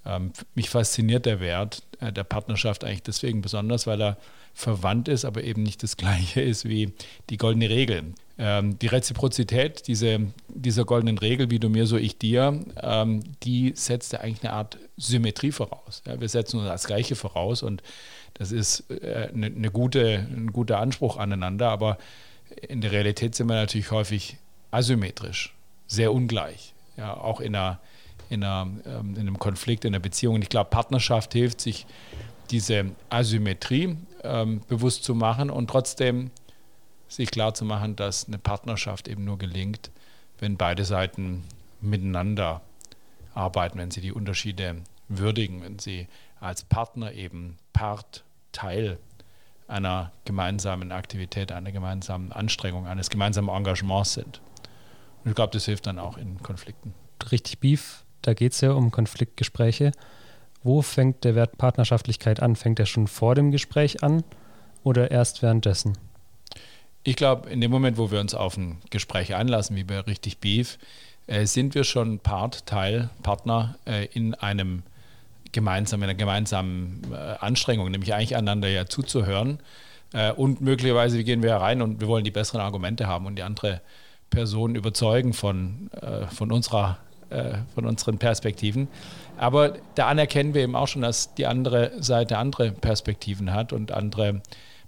ähm, 0.05 0.33
mich 0.55 0.71
fasziniert 0.71 1.27
der 1.27 1.41
Wert 1.41 1.83
äh, 2.01 2.13
der 2.13 2.25
Partnerschaft 2.25 2.85
eigentlich 2.85 3.03
deswegen 3.03 3.43
besonders, 3.43 3.87
weil 3.87 4.01
er 4.01 4.17
verwandt 4.55 5.09
ist, 5.09 5.25
aber 5.25 5.45
eben 5.45 5.63
nicht 5.63 5.83
das 5.83 5.97
gleiche 5.97 6.41
ist 6.41 6.69
wie 6.69 6.93
die 7.31 7.37
goldene 7.37 7.71
Regel. 7.71 8.15
Ähm, 8.39 8.79
die 8.79 8.87
Reziprozität 8.87 9.87
diese, 9.87 10.21
dieser 10.49 10.85
goldenen 10.85 11.19
Regel, 11.19 11.51
wie 11.51 11.59
du 11.59 11.69
mir, 11.69 11.87
so 11.87 11.97
ich 11.97 12.19
dir, 12.19 12.61
ähm, 12.83 13.23
die 13.43 13.73
setzt 13.75 14.13
ja 14.13 14.21
eigentlich 14.21 14.45
eine 14.45 14.53
Art 14.53 14.79
Symmetrie 14.97 15.53
voraus. 15.53 16.03
Ja, 16.07 16.21
wir 16.21 16.29
setzen 16.29 16.59
uns 16.59 16.69
das 16.69 16.87
Gleiche 16.87 17.17
voraus 17.17 17.63
und 17.63 17.83
das 18.39 18.53
ist 18.53 18.85
äh, 18.91 19.29
eine, 19.33 19.47
eine 19.47 19.71
gute, 19.71 20.27
ein 20.31 20.53
guter 20.53 20.79
Anspruch 20.79 21.17
aneinander, 21.17 21.71
aber 21.71 21.99
in 22.69 22.81
der 22.81 22.93
Realität 22.93 23.35
sind 23.35 23.49
wir 23.49 23.57
natürlich 23.57 23.91
häufig 23.91 24.39
asymmetrisch, 24.71 25.55
sehr 25.87 26.13
ungleich. 26.13 26.75
Ja, 26.97 27.17
auch 27.17 27.41
in, 27.41 27.55
einer, 27.55 27.79
in, 28.31 28.43
einer, 28.43 28.71
ähm, 28.87 29.15
in 29.15 29.21
einem 29.21 29.39
Konflikt, 29.39 29.85
in 29.85 29.95
einer 29.95 30.01
Beziehung. 30.01 30.37
Und 30.37 30.43
ich 30.43 30.49
glaube, 30.49 30.71
Partnerschaft 30.71 31.33
hilft, 31.33 31.61
sich 31.61 31.87
diese 32.51 32.87
Asymmetrie 33.11 33.97
ähm, 34.25 34.63
bewusst 34.69 35.05
zu 35.05 35.15
machen 35.15 35.51
und 35.51 35.69
trotzdem 35.69 36.31
sich 37.09 37.31
klar 37.31 37.55
zu 37.55 37.65
machen, 37.65 37.97
dass 37.97 38.27
eine 38.27 38.39
Partnerschaft 38.39 39.09
eben 39.09 39.25
nur 39.25 39.39
gelingt, 39.39 39.91
wenn 40.39 40.57
beide 40.57 40.85
Seiten 40.85 41.45
miteinander 41.81 42.61
arbeiten, 43.35 43.79
wenn 43.79 43.91
sie 43.91 44.01
die 44.01 44.13
Unterschiede 44.13 44.77
würdigen, 45.09 45.63
wenn 45.63 45.79
sie 45.79 46.09
als 46.41 46.65
Partner 46.65 47.13
eben 47.13 47.57
Part, 47.73 48.25
Teil 48.59 48.99
einer 49.69 50.13
gemeinsamen 50.25 50.93
Aktivität, 50.93 51.53
einer 51.53 51.71
gemeinsamen 51.71 52.33
Anstrengung, 52.33 52.87
eines 52.87 53.11
gemeinsamen 53.11 53.49
Engagements 53.49 54.15
sind. 54.15 54.41
Und 55.23 55.31
ich 55.31 55.35
glaube, 55.37 55.53
das 55.53 55.67
hilft 55.67 55.87
dann 55.87 55.99
auch 55.99 56.17
in 56.17 56.43
Konflikten. 56.43 56.95
Richtig 57.31 57.59
Beef, 57.59 58.05
da 58.23 58.35
geht 58.35 58.53
es 58.53 58.61
ja 58.61 58.73
um 58.73 58.91
Konfliktgespräche. 58.91 59.93
Wo 60.63 60.83
fängt 60.83 61.23
der 61.25 61.35
Wert 61.35 61.59
Partnerschaftlichkeit 61.59 62.41
an? 62.41 62.57
Fängt 62.57 62.81
er 62.81 62.87
schon 62.87 63.07
vor 63.07 63.35
dem 63.35 63.51
Gespräch 63.53 64.03
an 64.03 64.25
oder 64.83 65.11
erst 65.11 65.43
währenddessen? 65.43 65.97
Ich 67.05 67.17
glaube, 67.17 67.49
in 67.49 67.61
dem 67.61 67.71
Moment, 67.71 67.97
wo 67.97 68.11
wir 68.11 68.21
uns 68.21 68.35
auf 68.35 68.57
ein 68.57 68.79
Gespräch 68.91 69.35
einlassen, 69.35 69.77
wie 69.77 69.85
bei 69.85 70.01
Richtig 70.01 70.39
Beef, 70.39 70.79
äh, 71.27 71.47
sind 71.47 71.75
wir 71.75 71.85
schon 71.85 72.19
Part, 72.19 72.67
Teil, 72.67 73.11
Partner 73.23 73.79
äh, 73.87 74.07
in 74.07 74.35
einem 74.35 74.83
gemeinsam, 75.53 76.01
in 76.03 76.05
einer 76.05 76.15
gemeinsamen 76.15 77.03
äh, 77.13 77.17
Anstrengung, 77.17 77.91
nämlich 77.91 78.15
eigentlich 78.15 78.37
einander 78.37 78.69
ja 78.69 78.87
zuzuhören. 78.87 79.59
Äh, 80.13 80.33
und 80.33 80.61
möglicherweise 80.61 81.23
gehen 81.25 81.43
wir 81.43 81.51
herein 81.51 81.83
und 81.83 82.01
wir 82.01 82.09
wollen 82.09 82.25
die 82.25 82.31
besseren 82.31 82.61
Argumente 82.61 83.07
haben 83.07 83.27
und 83.27 83.37
die 83.37 83.43
andere 83.43 83.81
Person 84.31 84.75
überzeugen 84.75 85.33
von, 85.33 85.91
äh, 86.01 86.27
von, 86.27 86.53
unserer, 86.53 86.99
von 87.75 87.85
unseren 87.85 88.17
Perspektiven. 88.17 88.89
Aber 89.37 89.75
da 89.95 90.09
anerkennen 90.09 90.55
wir 90.55 90.63
eben 90.63 90.75
auch 90.75 90.89
schon, 90.89 91.03
dass 91.03 91.35
die 91.35 91.47
andere 91.47 91.93
Seite 92.03 92.39
andere 92.39 92.73
Perspektiven 92.73 93.53
hat 93.53 93.75
und 93.75 93.93
andere 93.93 94.41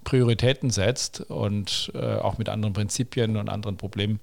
Prioritäten 0.04 0.70
setzt 0.70 1.20
und 1.20 1.92
auch 1.94 2.38
mit 2.38 2.48
anderen 2.48 2.72
Prinzipien 2.72 3.36
und 3.36 3.50
anderen 3.50 3.76
äh, 3.76 4.18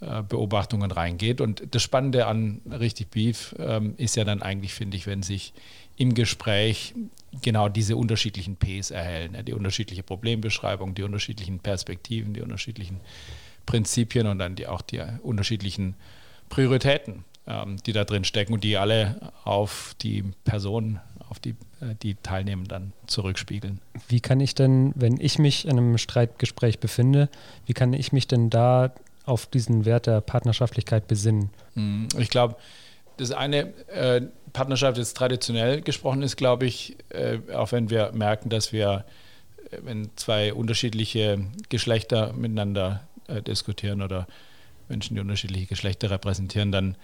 Beobachtungen 0.00 0.90
reingeht. 0.90 1.40
Und 1.40 1.62
das 1.72 1.82
Spannende 1.82 2.26
an 2.26 2.60
richtig 2.70 3.10
Beef 3.10 3.54
ähm, 3.58 3.94
ist 3.96 4.16
ja 4.16 4.24
dann 4.24 4.42
eigentlich, 4.42 4.74
finde 4.74 4.96
ich, 4.96 5.06
wenn 5.06 5.22
sich 5.22 5.52
im 5.96 6.14
Gespräch 6.14 6.94
genau 7.42 7.68
diese 7.68 7.96
unterschiedlichen 7.96 8.56
Ps 8.56 8.90
erhellen, 8.90 9.34
ja, 9.34 9.42
die 9.42 9.52
unterschiedliche 9.52 10.02
Problembeschreibung, 10.02 10.94
die 10.94 11.02
unterschiedlichen 11.02 11.58
Perspektiven, 11.58 12.32
die 12.32 12.40
unterschiedlichen 12.40 13.00
Prinzipien 13.66 14.26
und 14.26 14.38
dann 14.38 14.54
die, 14.54 14.66
auch 14.66 14.80
die 14.80 15.02
unterschiedlichen 15.22 15.94
Prioritäten, 16.48 17.24
ähm, 17.46 17.76
die 17.84 17.92
da 17.92 18.04
drin 18.04 18.24
stecken 18.24 18.54
und 18.54 18.64
die 18.64 18.76
alle 18.76 19.32
auf 19.44 19.94
die 20.00 20.24
Person, 20.44 21.00
auf 21.28 21.40
die, 21.40 21.56
äh, 21.80 21.94
die 22.02 22.14
teilnehmen, 22.14 22.66
dann 22.66 22.92
zurückspiegeln. 23.06 23.80
Wie 24.08 24.20
kann 24.20 24.40
ich 24.40 24.54
denn, 24.54 24.92
wenn 24.94 25.20
ich 25.20 25.38
mich 25.38 25.64
in 25.64 25.72
einem 25.72 25.98
Streitgespräch 25.98 26.78
befinde, 26.78 27.28
wie 27.66 27.74
kann 27.74 27.92
ich 27.92 28.12
mich 28.12 28.26
denn 28.26 28.48
da 28.48 28.92
auf 29.28 29.46
diesen 29.46 29.84
Wert 29.84 30.06
der 30.06 30.20
Partnerschaftlichkeit 30.20 31.06
besinnen? 31.06 31.50
Hm, 31.74 32.08
ich 32.18 32.30
glaube, 32.30 32.56
das 33.16 33.32
eine, 33.32 33.74
äh, 33.88 34.22
Partnerschaft 34.52 34.98
jetzt 34.98 35.16
traditionell 35.16 35.82
gesprochen 35.82 36.22
ist, 36.22 36.36
glaube 36.36 36.66
ich, 36.66 36.96
äh, 37.10 37.38
auch 37.54 37.72
wenn 37.72 37.90
wir 37.90 38.12
merken, 38.12 38.48
dass 38.48 38.72
wir, 38.72 39.04
äh, 39.70 39.78
wenn 39.82 40.10
zwei 40.16 40.54
unterschiedliche 40.54 41.40
Geschlechter 41.68 42.32
miteinander 42.32 43.06
äh, 43.26 43.42
diskutieren 43.42 44.02
oder 44.02 44.26
Menschen, 44.88 45.14
die 45.14 45.20
unterschiedliche 45.20 45.66
Geschlechter 45.66 46.10
repräsentieren, 46.10 46.72
dann 46.72 46.96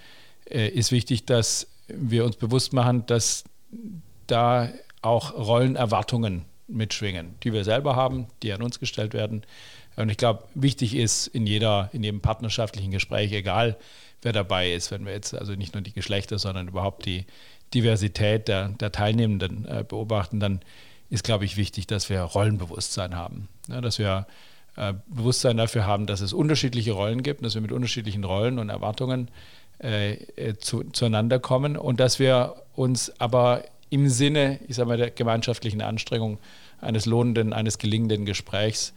äh, 0.51 0.69
ist 0.69 0.91
wichtig, 0.93 1.27
dass 1.27 1.67
wir 1.89 2.25
uns 2.25 2.37
bewusst 2.37 2.73
machen, 2.73 3.05
dass 3.07 3.45
da 4.27 4.71
auch 5.03 5.35
Rollenerwartungen 5.35 6.47
mitschwingen, 6.67 7.35
die 7.43 7.53
wir 7.53 7.65
selber 7.65 7.95
haben, 7.95 8.27
die 8.43 8.53
an 8.53 8.63
uns 8.63 8.81
gestellt 8.81 9.13
werden. 9.13 9.43
Und 9.97 10.09
ich 10.09 10.17
glaube, 10.17 10.45
wichtig 10.55 10.95
ist 10.95 11.27
in 11.29 11.47
jeder, 11.47 11.91
in 11.93 12.03
jedem 12.03 12.21
partnerschaftlichen 12.21 12.91
Gespräch, 12.91 13.33
egal 13.33 13.77
wer 14.23 14.33
dabei 14.33 14.73
ist, 14.73 14.91
wenn 14.91 15.05
wir 15.05 15.13
jetzt 15.13 15.35
also 15.35 15.53
nicht 15.55 15.75
nur 15.75 15.83
die 15.83 15.93
Geschlechter, 15.93 16.39
sondern 16.39 16.69
überhaupt 16.69 17.05
die 17.07 17.27
Diversität 17.75 18.49
der, 18.49 18.69
der 18.69 18.93
Teilnehmenden 18.93 19.67
äh, 19.67 19.85
beobachten, 19.87 20.41
dann 20.41 20.61
ist, 21.11 21.25
glaube 21.25 21.45
ich, 21.45 21.57
wichtig, 21.57 21.87
dass 21.87 22.09
wir 22.09 22.21
Rollenbewusstsein 22.21 23.15
haben. 23.15 23.49
Ja, 23.69 23.81
dass 23.81 23.99
wir 23.99 24.27
äh, 24.77 24.95
Bewusstsein 25.07 25.57
dafür 25.57 25.87
haben, 25.87 26.07
dass 26.07 26.21
es 26.21 26.33
unterschiedliche 26.33 26.93
Rollen 26.93 27.23
gibt, 27.23 27.45
dass 27.45 27.55
wir 27.55 27.63
mit 27.63 27.73
unterschiedlichen 27.73 28.25
Rollen 28.25 28.59
und 28.59 28.71
Erwartungen 28.71 29.29
äh, 29.83 30.15
äh 30.37 30.57
zu, 30.59 30.85
zueinander 30.85 31.39
kommen 31.39 31.77
und 31.77 32.01
dass 32.01 32.19
wir 32.19 32.57
uns 32.75 33.13
aber 33.21 33.65
im 33.91 34.09
Sinne, 34.09 34.59
ich 34.67 34.77
sage 34.77 34.89
mal, 34.89 34.97
der 34.97 35.11
gemeinschaftlichen 35.11 35.83
Anstrengung 35.83 36.39
eines 36.81 37.07
lohnenden, 37.07 37.53
eines 37.53 37.79
gelingenden 37.79 38.25
Gesprächs, 38.25 38.93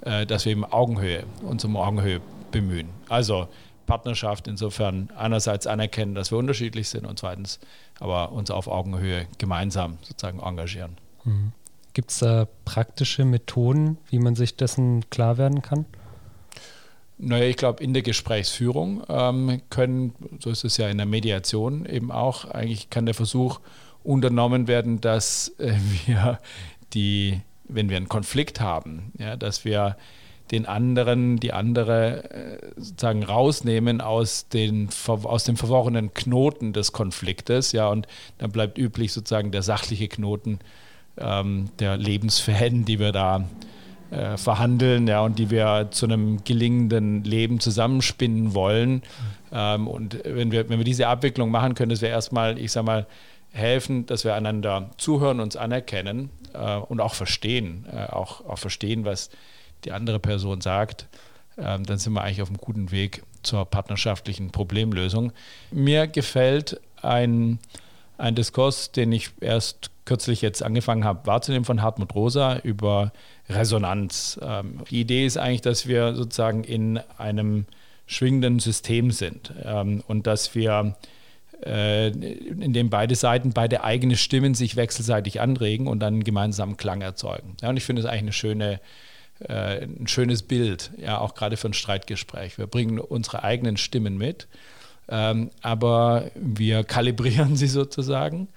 dass 0.00 0.44
wir 0.44 0.52
im 0.52 0.64
Augenhöhe, 0.64 1.24
uns 1.42 1.64
um 1.64 1.76
Augenhöhe 1.76 2.20
bemühen. 2.50 2.88
Also 3.08 3.48
Partnerschaft 3.86 4.46
insofern 4.46 5.08
einerseits 5.16 5.66
anerkennen, 5.66 6.14
dass 6.14 6.30
wir 6.30 6.38
unterschiedlich 6.38 6.88
sind 6.88 7.06
und 7.06 7.18
zweitens 7.18 7.58
aber 7.98 8.32
uns 8.32 8.50
auf 8.50 8.68
Augenhöhe 8.68 9.26
gemeinsam 9.38 9.98
sozusagen 10.02 10.40
engagieren. 10.40 10.96
Mhm. 11.24 11.52
Gibt 11.94 12.10
es 12.10 12.18
da 12.18 12.46
praktische 12.64 13.24
Methoden, 13.24 13.98
wie 14.08 14.20
man 14.20 14.36
sich 14.36 14.56
dessen 14.56 15.08
klar 15.10 15.38
werden 15.38 15.62
kann? 15.62 15.86
Naja, 17.16 17.46
ich 17.46 17.56
glaube, 17.56 17.82
in 17.82 17.94
der 17.94 18.02
Gesprächsführung 18.02 19.02
ähm, 19.08 19.60
können, 19.70 20.14
so 20.38 20.50
ist 20.50 20.64
es 20.64 20.76
ja 20.76 20.88
in 20.88 20.98
der 20.98 21.06
Mediation 21.06 21.84
eben 21.84 22.12
auch, 22.12 22.44
eigentlich 22.44 22.90
kann 22.90 23.06
der 23.06 23.14
Versuch 23.14 23.58
unternommen 24.04 24.68
werden, 24.68 25.00
dass 25.00 25.48
äh, 25.58 25.74
wir 26.06 26.38
die, 26.92 27.40
wenn 27.68 27.88
wir 27.88 27.96
einen 27.96 28.08
Konflikt 28.08 28.60
haben, 28.60 29.12
ja, 29.18 29.36
dass 29.36 29.64
wir 29.64 29.96
den 30.50 30.66
anderen, 30.66 31.38
die 31.38 31.52
andere 31.52 32.30
äh, 32.30 32.58
sozusagen 32.76 33.22
rausnehmen 33.22 34.00
aus, 34.00 34.48
den, 34.48 34.88
aus 35.06 35.44
dem 35.44 35.56
verworrenen 35.56 36.14
Knoten 36.14 36.72
des 36.72 36.92
Konfliktes, 36.92 37.72
ja, 37.72 37.88
und 37.88 38.06
dann 38.38 38.50
bleibt 38.50 38.78
üblich 38.78 39.12
sozusagen 39.12 39.50
der 39.50 39.62
sachliche 39.62 40.08
Knoten 40.08 40.58
ähm, 41.18 41.70
der 41.78 41.96
Lebensfäden, 41.96 42.84
die 42.84 42.98
wir 42.98 43.12
da 43.12 43.44
äh, 44.10 44.36
verhandeln 44.36 45.06
ja, 45.06 45.20
und 45.20 45.38
die 45.38 45.50
wir 45.50 45.88
zu 45.90 46.06
einem 46.06 46.42
gelingenden 46.44 47.24
Leben 47.24 47.60
zusammenspinnen 47.60 48.54
wollen. 48.54 49.02
Ähm, 49.52 49.86
und 49.86 50.18
wenn 50.24 50.50
wir, 50.50 50.68
wenn 50.68 50.78
wir 50.78 50.84
diese 50.84 51.08
Abwicklung 51.08 51.50
machen 51.50 51.74
können, 51.74 51.90
dass 51.90 52.00
wir 52.00 52.08
erstmal, 52.08 52.58
ich 52.58 52.72
sag 52.72 52.84
mal, 52.84 53.06
helfen, 53.50 54.06
dass 54.06 54.24
wir 54.24 54.34
einander 54.34 54.90
zuhören, 54.98 55.40
uns 55.40 55.56
anerkennen 55.56 56.30
äh, 56.54 56.76
und 56.76 57.00
auch 57.00 57.14
verstehen, 57.14 57.86
äh, 57.92 58.06
auch, 58.06 58.44
auch 58.46 58.58
verstehen, 58.58 59.04
was 59.04 59.30
die 59.84 59.92
andere 59.92 60.18
Person 60.18 60.60
sagt, 60.60 61.06
ähm, 61.56 61.84
dann 61.84 61.98
sind 61.98 62.12
wir 62.12 62.22
eigentlich 62.22 62.42
auf 62.42 62.48
einem 62.48 62.58
guten 62.58 62.90
Weg 62.90 63.22
zur 63.42 63.64
partnerschaftlichen 63.64 64.50
Problemlösung. 64.50 65.32
Mir 65.70 66.06
gefällt 66.06 66.80
ein, 67.02 67.58
ein 68.16 68.34
Diskurs, 68.34 68.92
den 68.92 69.12
ich 69.12 69.30
erst 69.40 69.90
kürzlich 70.04 70.40
jetzt 70.40 70.62
angefangen 70.62 71.04
habe 71.04 71.26
wahrzunehmen 71.26 71.64
von 71.64 71.82
Hartmut 71.82 72.14
Rosa 72.14 72.58
über 72.58 73.12
Resonanz. 73.48 74.40
Ähm, 74.42 74.80
die 74.90 75.00
Idee 75.00 75.26
ist 75.26 75.36
eigentlich, 75.36 75.60
dass 75.60 75.86
wir 75.86 76.14
sozusagen 76.14 76.64
in 76.64 76.98
einem 77.18 77.66
schwingenden 78.06 78.58
System 78.58 79.10
sind 79.10 79.52
ähm, 79.62 80.02
und 80.06 80.26
dass 80.26 80.54
wir 80.54 80.96
äh, 80.96 81.17
in 81.60 82.72
dem 82.72 82.88
beide 82.88 83.16
Seiten, 83.16 83.52
beide 83.52 83.82
eigene 83.82 84.16
Stimmen 84.16 84.54
sich 84.54 84.76
wechselseitig 84.76 85.40
anregen 85.40 85.88
und 85.88 86.00
dann 86.00 86.14
einen 86.14 86.24
gemeinsamen 86.24 86.76
Klang 86.76 87.00
erzeugen. 87.00 87.56
Ja, 87.60 87.70
und 87.70 87.76
ich 87.76 87.84
finde 87.84 88.00
es 88.00 88.06
eigentlich 88.06 88.22
eine 88.22 88.32
schöne, 88.32 88.80
äh, 89.40 89.84
ein 89.84 90.06
schönes 90.06 90.42
Bild, 90.42 90.92
ja, 90.98 91.18
auch 91.18 91.34
gerade 91.34 91.56
für 91.56 91.68
ein 91.68 91.74
Streitgespräch. 91.74 92.58
Wir 92.58 92.68
bringen 92.68 93.00
unsere 93.00 93.42
eigenen 93.42 93.76
Stimmen 93.76 94.16
mit, 94.16 94.46
ähm, 95.08 95.50
aber 95.60 96.30
wir 96.36 96.84
kalibrieren 96.84 97.56
sie 97.56 97.68
sozusagen 97.68 98.48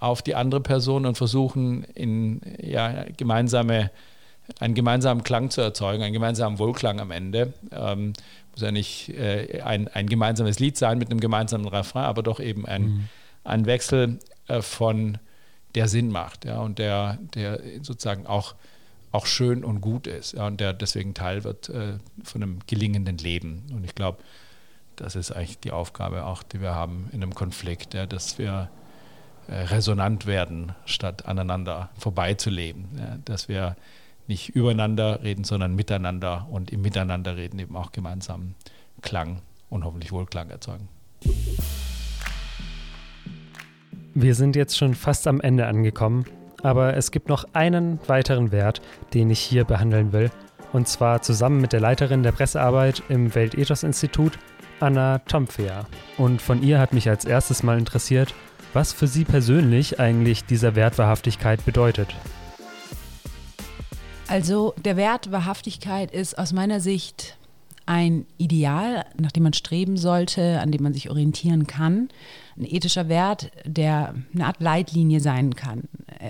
auf 0.00 0.22
die 0.22 0.34
andere 0.34 0.60
Person 0.60 1.06
und 1.06 1.18
versuchen, 1.18 1.84
in, 1.94 2.40
ja, 2.62 3.04
gemeinsame, 3.16 3.90
einen 4.60 4.74
gemeinsamen 4.74 5.22
Klang 5.22 5.50
zu 5.50 5.60
erzeugen, 5.60 6.02
einen 6.02 6.14
gemeinsamen 6.14 6.58
Wohlklang 6.58 7.00
am 7.00 7.10
Ende. 7.10 7.52
Ähm, 7.72 8.14
muss 8.52 8.60
ja 8.60 8.72
nicht 8.72 9.10
äh, 9.10 9.62
ein, 9.62 9.88
ein 9.88 10.08
gemeinsames 10.08 10.58
Lied 10.58 10.76
sein 10.76 10.98
mit 10.98 11.10
einem 11.10 11.20
gemeinsamen 11.20 11.66
Refrain, 11.66 12.04
aber 12.04 12.22
doch 12.22 12.40
eben 12.40 12.66
ein, 12.66 12.82
mhm. 12.82 13.08
ein 13.44 13.66
Wechsel 13.66 14.18
äh, 14.48 14.62
von 14.62 15.18
der 15.74 15.88
Sinn 15.88 16.10
macht 16.10 16.44
ja, 16.44 16.60
und 16.60 16.78
der, 16.78 17.18
der 17.34 17.60
sozusagen 17.82 18.26
auch, 18.26 18.54
auch 19.12 19.26
schön 19.26 19.64
und 19.64 19.80
gut 19.80 20.06
ist 20.06 20.32
ja, 20.32 20.46
und 20.46 20.60
der 20.60 20.72
deswegen 20.72 21.14
Teil 21.14 21.44
wird 21.44 21.68
äh, 21.68 21.98
von 22.24 22.42
einem 22.42 22.58
gelingenden 22.66 23.18
Leben. 23.18 23.66
Und 23.72 23.84
ich 23.84 23.94
glaube, 23.94 24.18
das 24.96 25.14
ist 25.14 25.30
eigentlich 25.30 25.60
die 25.60 25.70
Aufgabe 25.70 26.24
auch, 26.24 26.42
die 26.42 26.60
wir 26.60 26.74
haben 26.74 27.08
in 27.12 27.22
einem 27.22 27.34
Konflikt, 27.34 27.94
ja, 27.94 28.06
dass 28.06 28.38
wir 28.38 28.70
äh, 29.46 29.54
resonant 29.54 30.26
werden, 30.26 30.72
statt 30.84 31.26
aneinander 31.26 31.90
vorbeizuleben. 31.96 32.86
Ja, 32.98 33.18
dass 33.24 33.48
wir 33.48 33.76
nicht 34.28 34.50
übereinander 34.50 35.22
reden, 35.22 35.44
sondern 35.44 35.74
miteinander 35.74 36.46
und 36.50 36.70
im 36.70 36.82
Miteinander 36.82 37.36
reden 37.36 37.58
eben 37.58 37.76
auch 37.76 37.92
gemeinsam 37.92 38.54
Klang 39.02 39.40
und 39.70 39.84
hoffentlich 39.84 40.12
Wohlklang 40.12 40.50
erzeugen. 40.50 40.88
Wir 44.14 44.34
sind 44.34 44.56
jetzt 44.56 44.76
schon 44.76 44.94
fast 44.94 45.26
am 45.26 45.40
Ende 45.40 45.66
angekommen, 45.66 46.24
aber 46.62 46.96
es 46.96 47.10
gibt 47.10 47.28
noch 47.28 47.44
einen 47.52 47.98
weiteren 48.06 48.52
Wert, 48.52 48.80
den 49.14 49.30
ich 49.30 49.40
hier 49.40 49.64
behandeln 49.64 50.12
will, 50.12 50.30
und 50.72 50.88
zwar 50.88 51.22
zusammen 51.22 51.60
mit 51.60 51.72
der 51.72 51.80
Leiterin 51.80 52.22
der 52.22 52.32
Pressearbeit 52.32 53.02
im 53.08 53.34
Weltethos-Institut, 53.34 54.38
Anna 54.80 55.18
Tompfeer. 55.20 55.86
Und 56.18 56.42
von 56.42 56.62
ihr 56.62 56.78
hat 56.78 56.92
mich 56.92 57.08
als 57.08 57.24
erstes 57.24 57.62
mal 57.62 57.78
interessiert, 57.78 58.34
was 58.74 58.92
für 58.92 59.06
Sie 59.06 59.24
persönlich 59.24 59.98
eigentlich 59.98 60.44
dieser 60.44 60.74
Wert 60.74 60.98
Wahrhaftigkeit 60.98 61.64
bedeutet. 61.64 62.14
Also 64.28 64.74
der 64.84 64.96
Wert 64.96 65.32
Wahrhaftigkeit 65.32 66.10
ist 66.10 66.38
aus 66.38 66.52
meiner 66.52 66.80
Sicht 66.80 67.36
ein 67.86 68.26
Ideal, 68.36 69.06
nach 69.18 69.32
dem 69.32 69.44
man 69.44 69.54
streben 69.54 69.96
sollte, 69.96 70.60
an 70.60 70.70
dem 70.70 70.82
man 70.82 70.92
sich 70.92 71.08
orientieren 71.08 71.66
kann. 71.66 72.10
Ein 72.58 72.66
ethischer 72.66 73.08
Wert, 73.08 73.50
der 73.64 74.14
eine 74.34 74.46
Art 74.46 74.60
Leitlinie 74.60 75.20
sein 75.20 75.54
kann. 75.54 75.84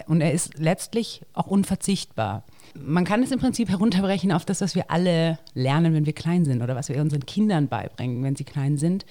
Und 0.06 0.20
er 0.20 0.32
ist 0.32 0.56
letztlich 0.58 1.22
auch 1.32 1.48
unverzichtbar. 1.48 2.44
Man 2.74 3.04
kann 3.04 3.24
es 3.24 3.32
im 3.32 3.40
Prinzip 3.40 3.68
herunterbrechen 3.70 4.30
auf 4.30 4.44
das, 4.44 4.60
was 4.60 4.76
wir 4.76 4.90
alle 4.90 5.40
lernen, 5.54 5.94
wenn 5.94 6.06
wir 6.06 6.12
klein 6.12 6.44
sind 6.44 6.62
oder 6.62 6.76
was 6.76 6.88
wir 6.88 7.00
unseren 7.00 7.26
Kindern 7.26 7.66
beibringen, 7.66 8.22
wenn 8.22 8.36
sie 8.36 8.44
klein 8.44 8.78
sind 8.78 9.04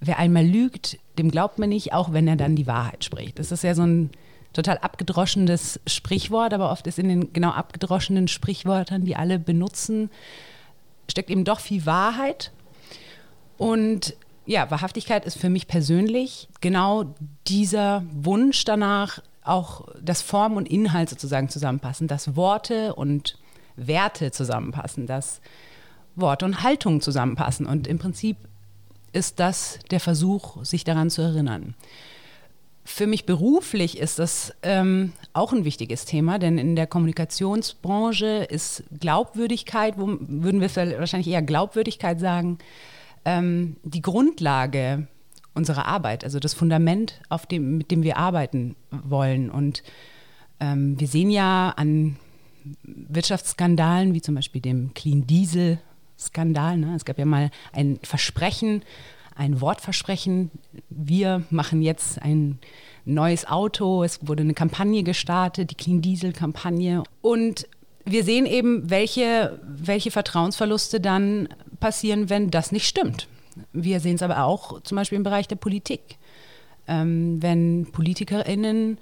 wer 0.00 0.18
einmal 0.18 0.44
lügt, 0.44 0.98
dem 1.18 1.30
glaubt 1.30 1.58
man 1.58 1.70
nicht, 1.70 1.92
auch 1.92 2.12
wenn 2.12 2.28
er 2.28 2.36
dann 2.36 2.56
die 2.56 2.66
Wahrheit 2.66 3.04
spricht. 3.04 3.38
Das 3.38 3.52
ist 3.52 3.64
ja 3.64 3.74
so 3.74 3.82
ein 3.82 4.10
total 4.56 4.78
abgedroschenes 4.78 5.80
Sprichwort, 5.86 6.52
aber 6.52 6.70
oft 6.70 6.86
ist 6.86 6.98
in 6.98 7.08
den 7.08 7.32
genau 7.32 7.50
abgedroschenen 7.50 8.26
Sprichwörtern, 8.26 9.04
die 9.04 9.14
alle 9.14 9.38
benutzen, 9.38 10.10
steckt 11.08 11.30
eben 11.30 11.44
doch 11.44 11.60
viel 11.60 11.86
Wahrheit. 11.86 12.52
Und 13.58 14.16
ja, 14.46 14.70
Wahrhaftigkeit 14.70 15.24
ist 15.24 15.38
für 15.38 15.50
mich 15.50 15.68
persönlich 15.68 16.48
genau 16.60 17.14
dieser 17.46 18.04
Wunsch 18.10 18.64
danach, 18.64 19.20
auch 19.42 19.86
dass 20.00 20.22
Form 20.22 20.56
und 20.56 20.68
Inhalt 20.68 21.08
sozusagen 21.08 21.48
zusammenpassen, 21.48 22.08
dass 22.08 22.34
Worte 22.34 22.94
und 22.94 23.38
Werte 23.76 24.30
zusammenpassen, 24.30 25.06
dass 25.06 25.40
Worte 26.14 26.46
und 26.46 26.62
Haltungen 26.62 27.00
zusammenpassen. 27.00 27.66
Und 27.66 27.86
im 27.86 27.98
Prinzip 27.98 28.36
ist 29.12 29.38
das 29.38 29.78
der 29.90 30.00
Versuch, 30.00 30.64
sich 30.64 30.84
daran 30.84 31.10
zu 31.10 31.22
erinnern. 31.22 31.74
Für 32.88 33.08
mich 33.08 33.26
beruflich 33.26 33.98
ist 33.98 34.20
das 34.20 34.54
ähm, 34.62 35.12
auch 35.32 35.52
ein 35.52 35.64
wichtiges 35.64 36.04
Thema, 36.04 36.38
denn 36.38 36.56
in 36.56 36.76
der 36.76 36.86
Kommunikationsbranche 36.86 38.46
ist 38.48 38.84
Glaubwürdigkeit, 39.00 39.98
wo 39.98 40.06
würden 40.20 40.60
wir 40.60 40.70
wahrscheinlich 41.00 41.26
eher 41.26 41.42
Glaubwürdigkeit 41.42 42.20
sagen, 42.20 42.58
ähm, 43.24 43.74
die 43.82 44.02
Grundlage 44.02 45.08
unserer 45.52 45.86
Arbeit, 45.86 46.22
also 46.22 46.38
das 46.38 46.54
Fundament, 46.54 47.20
auf 47.28 47.44
dem, 47.46 47.76
mit 47.76 47.90
dem 47.90 48.04
wir 48.04 48.18
arbeiten 48.18 48.76
wollen. 48.92 49.50
Und 49.50 49.82
ähm, 50.60 50.98
wir 51.00 51.08
sehen 51.08 51.30
ja 51.30 51.74
an 51.76 52.16
Wirtschaftsskandalen, 52.84 54.14
wie 54.14 54.22
zum 54.22 54.36
Beispiel 54.36 54.60
dem 54.60 54.94
Clean 54.94 55.26
Diesel 55.26 55.80
Skandal. 56.16 56.76
Ne? 56.76 56.94
Es 56.94 57.04
gab 57.04 57.18
ja 57.18 57.24
mal 57.24 57.50
ein 57.72 57.98
Versprechen, 58.04 58.82
ein 59.36 59.60
Wortversprechen. 59.60 60.50
Wir 60.88 61.42
machen 61.50 61.82
jetzt 61.82 62.20
ein 62.22 62.58
neues 63.04 63.46
Auto. 63.46 64.02
Es 64.02 64.26
wurde 64.26 64.42
eine 64.42 64.54
Kampagne 64.54 65.02
gestartet, 65.02 65.70
die 65.70 65.74
Clean 65.74 66.02
Diesel 66.02 66.32
Kampagne. 66.32 67.02
Und 67.22 67.68
wir 68.04 68.24
sehen 68.24 68.46
eben, 68.46 68.88
welche, 68.88 69.60
welche 69.66 70.10
Vertrauensverluste 70.10 71.00
dann 71.00 71.48
passieren, 71.80 72.30
wenn 72.30 72.50
das 72.50 72.72
nicht 72.72 72.86
stimmt. 72.86 73.28
Wir 73.72 74.00
sehen 74.00 74.16
es 74.16 74.22
aber 74.22 74.44
auch 74.44 74.80
zum 74.82 74.96
Beispiel 74.96 75.16
im 75.16 75.24
Bereich 75.24 75.48
der 75.48 75.56
Politik. 75.56 76.18
Ähm, 76.88 77.42
wenn 77.42 77.86
PolitikerInnen 77.92 78.98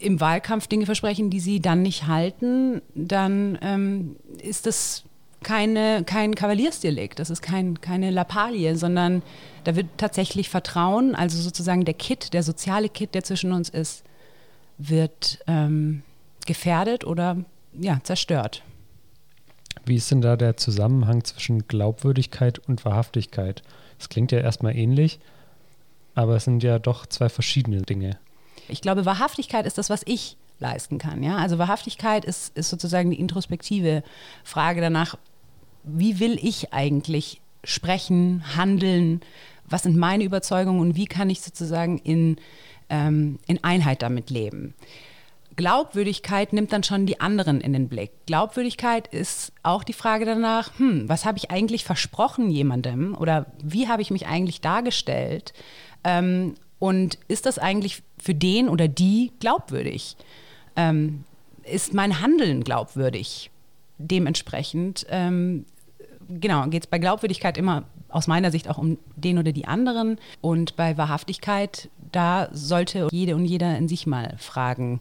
im 0.00 0.20
Wahlkampf 0.20 0.66
Dinge 0.66 0.86
versprechen, 0.86 1.30
die 1.30 1.40
sie 1.40 1.60
dann 1.60 1.82
nicht 1.82 2.06
halten, 2.06 2.82
dann 2.94 3.58
ähm, 3.62 4.16
ist 4.42 4.66
das 4.66 5.04
keine, 5.44 6.02
kein 6.04 6.34
Kavaliersdelikt, 6.34 7.20
das 7.20 7.30
ist 7.30 7.42
kein, 7.42 7.80
keine 7.80 8.10
Lappalie, 8.10 8.76
sondern 8.76 9.22
da 9.62 9.76
wird 9.76 9.86
tatsächlich 9.96 10.48
Vertrauen, 10.48 11.14
also 11.14 11.40
sozusagen 11.40 11.84
der 11.84 11.94
Kit, 11.94 12.32
der 12.32 12.42
soziale 12.42 12.88
Kit, 12.88 13.14
der 13.14 13.22
zwischen 13.22 13.52
uns 13.52 13.68
ist, 13.68 14.02
wird 14.78 15.38
ähm, 15.46 16.02
gefährdet 16.46 17.04
oder 17.04 17.36
ja, 17.72 18.00
zerstört. 18.02 18.62
Wie 19.84 19.96
ist 19.96 20.10
denn 20.10 20.20
da 20.20 20.36
der 20.36 20.56
Zusammenhang 20.56 21.24
zwischen 21.24 21.68
Glaubwürdigkeit 21.68 22.58
und 22.58 22.84
Wahrhaftigkeit? 22.84 23.62
Das 23.98 24.08
klingt 24.08 24.32
ja 24.32 24.40
erstmal 24.40 24.76
ähnlich, 24.76 25.20
aber 26.14 26.36
es 26.36 26.44
sind 26.44 26.62
ja 26.62 26.78
doch 26.78 27.06
zwei 27.06 27.28
verschiedene 27.28 27.82
Dinge. 27.82 28.18
Ich 28.68 28.80
glaube, 28.80 29.04
Wahrhaftigkeit 29.04 29.66
ist 29.66 29.78
das, 29.78 29.90
was 29.90 30.02
ich 30.06 30.36
leisten 30.58 30.98
kann. 30.98 31.22
Ja? 31.22 31.36
Also 31.36 31.58
Wahrhaftigkeit 31.58 32.24
ist, 32.24 32.56
ist 32.56 32.70
sozusagen 32.70 33.10
die 33.10 33.20
introspektive 33.20 34.02
Frage 34.42 34.80
danach, 34.80 35.16
wie 35.84 36.20
will 36.20 36.38
ich 36.42 36.72
eigentlich 36.72 37.40
sprechen, 37.62 38.56
handeln, 38.56 39.20
was 39.66 39.84
sind 39.84 39.96
meine 39.96 40.24
Überzeugungen 40.24 40.80
und 40.80 40.96
wie 40.96 41.06
kann 41.06 41.30
ich 41.30 41.40
sozusagen 41.40 41.98
in, 41.98 42.36
ähm, 42.90 43.38
in 43.46 43.62
Einheit 43.64 44.02
damit 44.02 44.30
leben. 44.30 44.74
Glaubwürdigkeit 45.56 46.52
nimmt 46.52 46.72
dann 46.72 46.82
schon 46.82 47.06
die 47.06 47.20
anderen 47.20 47.60
in 47.60 47.72
den 47.72 47.88
Blick. 47.88 48.10
Glaubwürdigkeit 48.26 49.06
ist 49.08 49.52
auch 49.62 49.84
die 49.84 49.92
Frage 49.92 50.24
danach, 50.24 50.78
hm, 50.78 51.08
was 51.08 51.24
habe 51.24 51.38
ich 51.38 51.50
eigentlich 51.50 51.84
versprochen 51.84 52.50
jemandem 52.50 53.14
oder 53.14 53.46
wie 53.62 53.88
habe 53.88 54.02
ich 54.02 54.10
mich 54.10 54.26
eigentlich 54.26 54.60
dargestellt 54.60 55.52
ähm, 56.02 56.54
und 56.78 57.18
ist 57.28 57.46
das 57.46 57.58
eigentlich 57.58 58.02
für 58.18 58.34
den 58.34 58.68
oder 58.68 58.88
die 58.88 59.30
glaubwürdig? 59.38 60.16
Ähm, 60.76 61.24
ist 61.62 61.94
mein 61.94 62.20
Handeln 62.20 62.64
glaubwürdig? 62.64 63.50
Dementsprechend 63.98 65.06
ähm, 65.08 65.66
genau, 66.28 66.66
geht 66.68 66.84
es 66.84 66.86
bei 66.90 66.98
Glaubwürdigkeit 66.98 67.58
immer 67.58 67.84
aus 68.08 68.26
meiner 68.26 68.50
Sicht 68.50 68.68
auch 68.68 68.78
um 68.78 68.98
den 69.16 69.38
oder 69.38 69.52
die 69.52 69.66
anderen. 69.66 70.18
Und 70.40 70.76
bei 70.76 70.96
Wahrhaftigkeit, 70.96 71.90
da 72.12 72.48
sollte 72.52 73.08
jede 73.10 73.34
und 73.34 73.44
jeder 73.44 73.76
in 73.76 73.88
sich 73.88 74.06
mal 74.06 74.34
fragen 74.38 75.00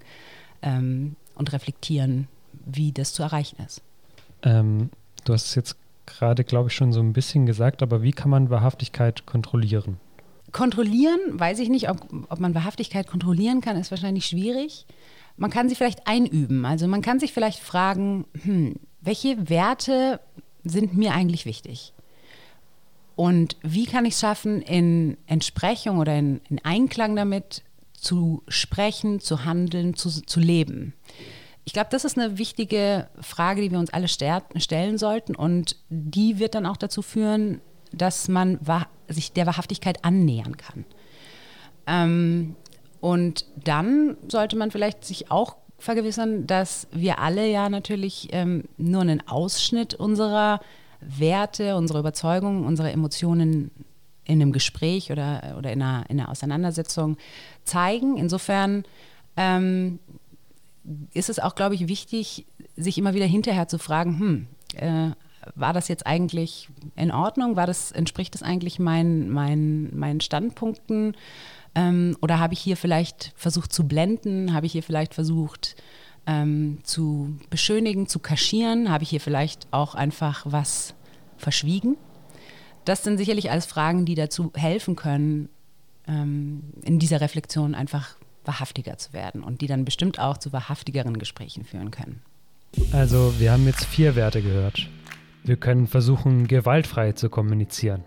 ähm, 0.62 1.16
und 1.36 1.54
reflektieren, 1.54 2.28
wie 2.66 2.92
das 2.92 3.14
zu 3.14 3.24
erreichen 3.24 3.58
ist. 3.66 3.82
Ähm, 4.42 4.90
du 5.26 5.34
hast 5.34 5.48
es 5.48 5.56
jetzt 5.56 5.78
gerade, 6.06 6.44
glaube 6.44 6.70
ich, 6.70 6.76
schon 6.76 6.92
so 6.92 7.00
ein 7.00 7.14
bisschen 7.14 7.46
gesagt, 7.46 7.82
aber 7.82 8.02
wie 8.02 8.12
kann 8.12 8.30
man 8.30 8.50
Wahrhaftigkeit 8.50 9.26
kontrollieren? 9.26 9.98
Kontrollieren, 10.52 11.20
weiß 11.34 11.60
ich 11.60 11.70
nicht, 11.70 11.90
ob, 11.90 11.98
ob 12.30 12.40
man 12.40 12.54
Wahrhaftigkeit 12.54 13.08
kontrollieren 13.08 13.62
kann, 13.62 13.78
ist 13.78 13.92
wahrscheinlich 13.92 14.26
schwierig. 14.26 14.86
Man 15.38 15.50
kann 15.50 15.68
sie 15.68 15.76
vielleicht 15.76 16.06
einüben. 16.06 16.66
Also 16.66 16.88
man 16.88 17.02
kann 17.02 17.20
sich 17.20 17.34
vielleicht 17.34 17.60
fragen, 17.60 18.26
hm, 18.44 18.76
welche 19.02 19.50
Werte 19.50 20.20
sind 20.63 20.95
mir 20.95 21.13
eigentlich 21.13 21.45
wichtig? 21.45 21.93
Und 23.15 23.58
wie 23.62 23.86
kann 23.86 24.06
ich 24.06 24.15
es 24.15 24.19
schaffen, 24.19 24.62
in 24.62 25.17
Entsprechung 25.28 25.99
oder 25.99 26.17
in, 26.17 26.41
in, 26.49 26.63
Einklang 26.63 27.15
damit 27.15 27.62
zu 27.93 28.41
sprechen, 28.47 29.19
zu 29.19 29.45
handeln, 29.45 29.95
zu, 29.95 30.10
zu 30.10 30.39
leben? 30.39 30.93
Ich 31.65 31.73
glaube, 31.73 31.89
das 31.91 32.06
ist 32.06 32.17
eine 32.17 32.38
wichtige 32.38 33.08
Frage, 33.21 33.62
die 33.62 33.71
wir 33.71 33.80
uns 33.80 33.93
alle 33.93 34.08
stellen 34.08 34.97
sollten. 34.97 35.36
Und 35.36 35.78
die 35.89 36.39
wird 36.39 36.56
dann 36.56 36.65
auch 36.65 36.78
dazu 36.78 37.02
führen, 37.02 37.62
dass 37.91 38.28
man 38.28 38.60
sich 39.08 39.32
der 39.32 39.45
Wahrhaftigkeit 39.45 40.04
annähern 40.04 40.58
kann. 40.58 40.86
Ähm, 41.86 42.56
und 42.99 43.45
dann 43.63 44.17
sollte 44.28 44.56
man 44.56 44.71
vielleicht 44.71 45.06
sich 45.06 45.30
auch 45.30 45.58
vergewissern, 45.84 46.48
dass 46.48 46.88
wir 46.91 47.19
alle 47.19 47.50
ja 47.50 47.69
natürlich 47.69 48.30
ähm, 48.32 48.63
nur 48.78 49.02
einen 49.02 49.28
Ausschnitt 49.28 49.93
unserer 49.93 50.62
Werte, 51.02 51.76
unserer 51.76 52.00
Überzeugungen, 52.00 52.65
unserer 52.65 52.91
Emotionen 52.91 53.72
in 54.26 54.41
einem 54.41 54.54
Gespräch 54.54 55.12
oder, 55.12 55.56
oder 55.58 55.74
in, 55.74 55.82
einer, 55.82 56.06
in 56.10 56.19
einer 56.19 56.30
Auseinandersetzung 56.30 57.17
zeigen. 57.65 58.17
Insofern 58.17 58.86
ähm, 59.36 60.00
ist 61.13 61.30
es 61.30 61.39
auch, 61.39 61.56
glaube 61.56 61.76
ich, 61.76 61.88
wichtig, 61.88 62.46
sich 62.78 62.98
immer 62.98 63.13
wieder 63.13 63.26
hinterher 63.26 63.67
zu 63.67 63.78
fragen, 63.78 64.19
hm, 64.19 64.48
äh, 64.76 65.12
war 65.56 65.74
das 65.74 65.89
jetzt 65.89 66.08
eigentlich 66.08 66.69
in 66.96 67.12
Ordnung? 67.12 67.58
War 67.58 67.67
das, 67.67 67.91
entspricht 67.91 68.34
das 68.34 68.43
eigentlich 68.43 68.80
mein, 68.80 69.30
mein, 69.30 69.93
meinen 69.93 70.22
Standpunkten? 70.22 71.17
Ähm, 71.76 72.18
oder 72.22 72.40
habe 72.40 72.54
ich 72.54 72.60
hier 72.60 72.78
vielleicht 72.78 73.34
versucht 73.36 73.74
zu 73.74 73.88
blenden? 73.88 74.54
Habe 74.54 74.66
ich 74.66 74.72
hier 74.72 74.84
vielleicht 74.84 75.14
versucht 75.14 75.76
ähm, 76.28 76.80
zu 76.84 77.38
beschönigen, 77.50 78.08
zu 78.08 78.20
kaschieren? 78.20 78.90
Habe 78.90 79.04
ich 79.04 79.10
hier 79.10 79.22
vielleicht 79.22 79.68
auch 79.72 79.96
einfach 79.96 80.46
was 80.48 80.94
verschwiegen? 81.38 81.98
Das 82.86 83.04
sind 83.04 83.18
sicherlich 83.18 83.50
alles 83.50 83.66
Fragen, 83.66 84.06
die 84.06 84.16
dazu 84.16 84.52
helfen 84.56 84.96
können, 84.96 85.50
ähm, 86.08 86.64
in 86.84 87.00
dieser 87.00 87.22
Reflexion 87.22 87.76
einfach 87.76 88.16
wahrhaftiger 88.46 88.98
zu 88.98 89.14
werden 89.14 89.42
und 89.42 89.62
die 89.62 89.68
dann 89.68 89.86
bestimmt 89.86 90.20
auch 90.20 90.38
zu 90.38 90.52
wahrhaftigeren 90.52 91.18
Gesprächen 91.18 91.64
führen 91.64 91.92
können. 91.92 92.22
Also 92.92 93.34
wir 93.40 93.52
haben 93.52 93.66
jetzt 93.66 93.86
vier 93.86 94.16
Werte 94.16 94.42
gehört. 94.42 94.90
Wir 95.44 95.58
können 95.58 95.88
versuchen, 95.88 96.48
gewaltfrei 96.48 97.14
zu 97.14 97.30
kommunizieren. 97.30 98.04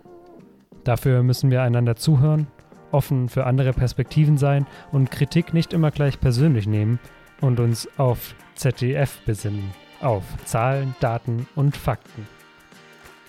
Dafür 0.83 1.23
müssen 1.23 1.49
wir 1.49 1.63
einander 1.63 1.95
zuhören, 1.95 2.47
offen 2.91 3.29
für 3.29 3.45
andere 3.45 3.73
Perspektiven 3.73 4.37
sein 4.37 4.65
und 4.91 5.11
Kritik 5.11 5.53
nicht 5.53 5.73
immer 5.73 5.91
gleich 5.91 6.19
persönlich 6.19 6.67
nehmen 6.67 6.99
und 7.41 7.59
uns 7.59 7.87
auf 7.97 8.35
ZDF 8.55 9.19
besinnen, 9.25 9.71
auf 10.01 10.23
Zahlen, 10.45 10.95
Daten 10.99 11.47
und 11.55 11.77
Fakten. 11.77 12.27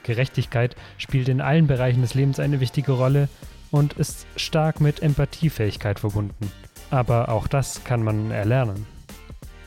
Gerechtigkeit 0.02 0.74
spielt 0.96 1.28
in 1.28 1.40
allen 1.40 1.66
Bereichen 1.66 2.00
des 2.00 2.14
Lebens 2.14 2.40
eine 2.40 2.60
wichtige 2.60 2.92
Rolle 2.92 3.28
und 3.70 3.94
ist 3.94 4.26
stark 4.36 4.80
mit 4.80 5.02
Empathiefähigkeit 5.02 6.00
verbunden. 6.00 6.50
Aber 6.90 7.28
auch 7.28 7.46
das 7.46 7.84
kann 7.84 8.02
man 8.02 8.30
erlernen. 8.30 8.86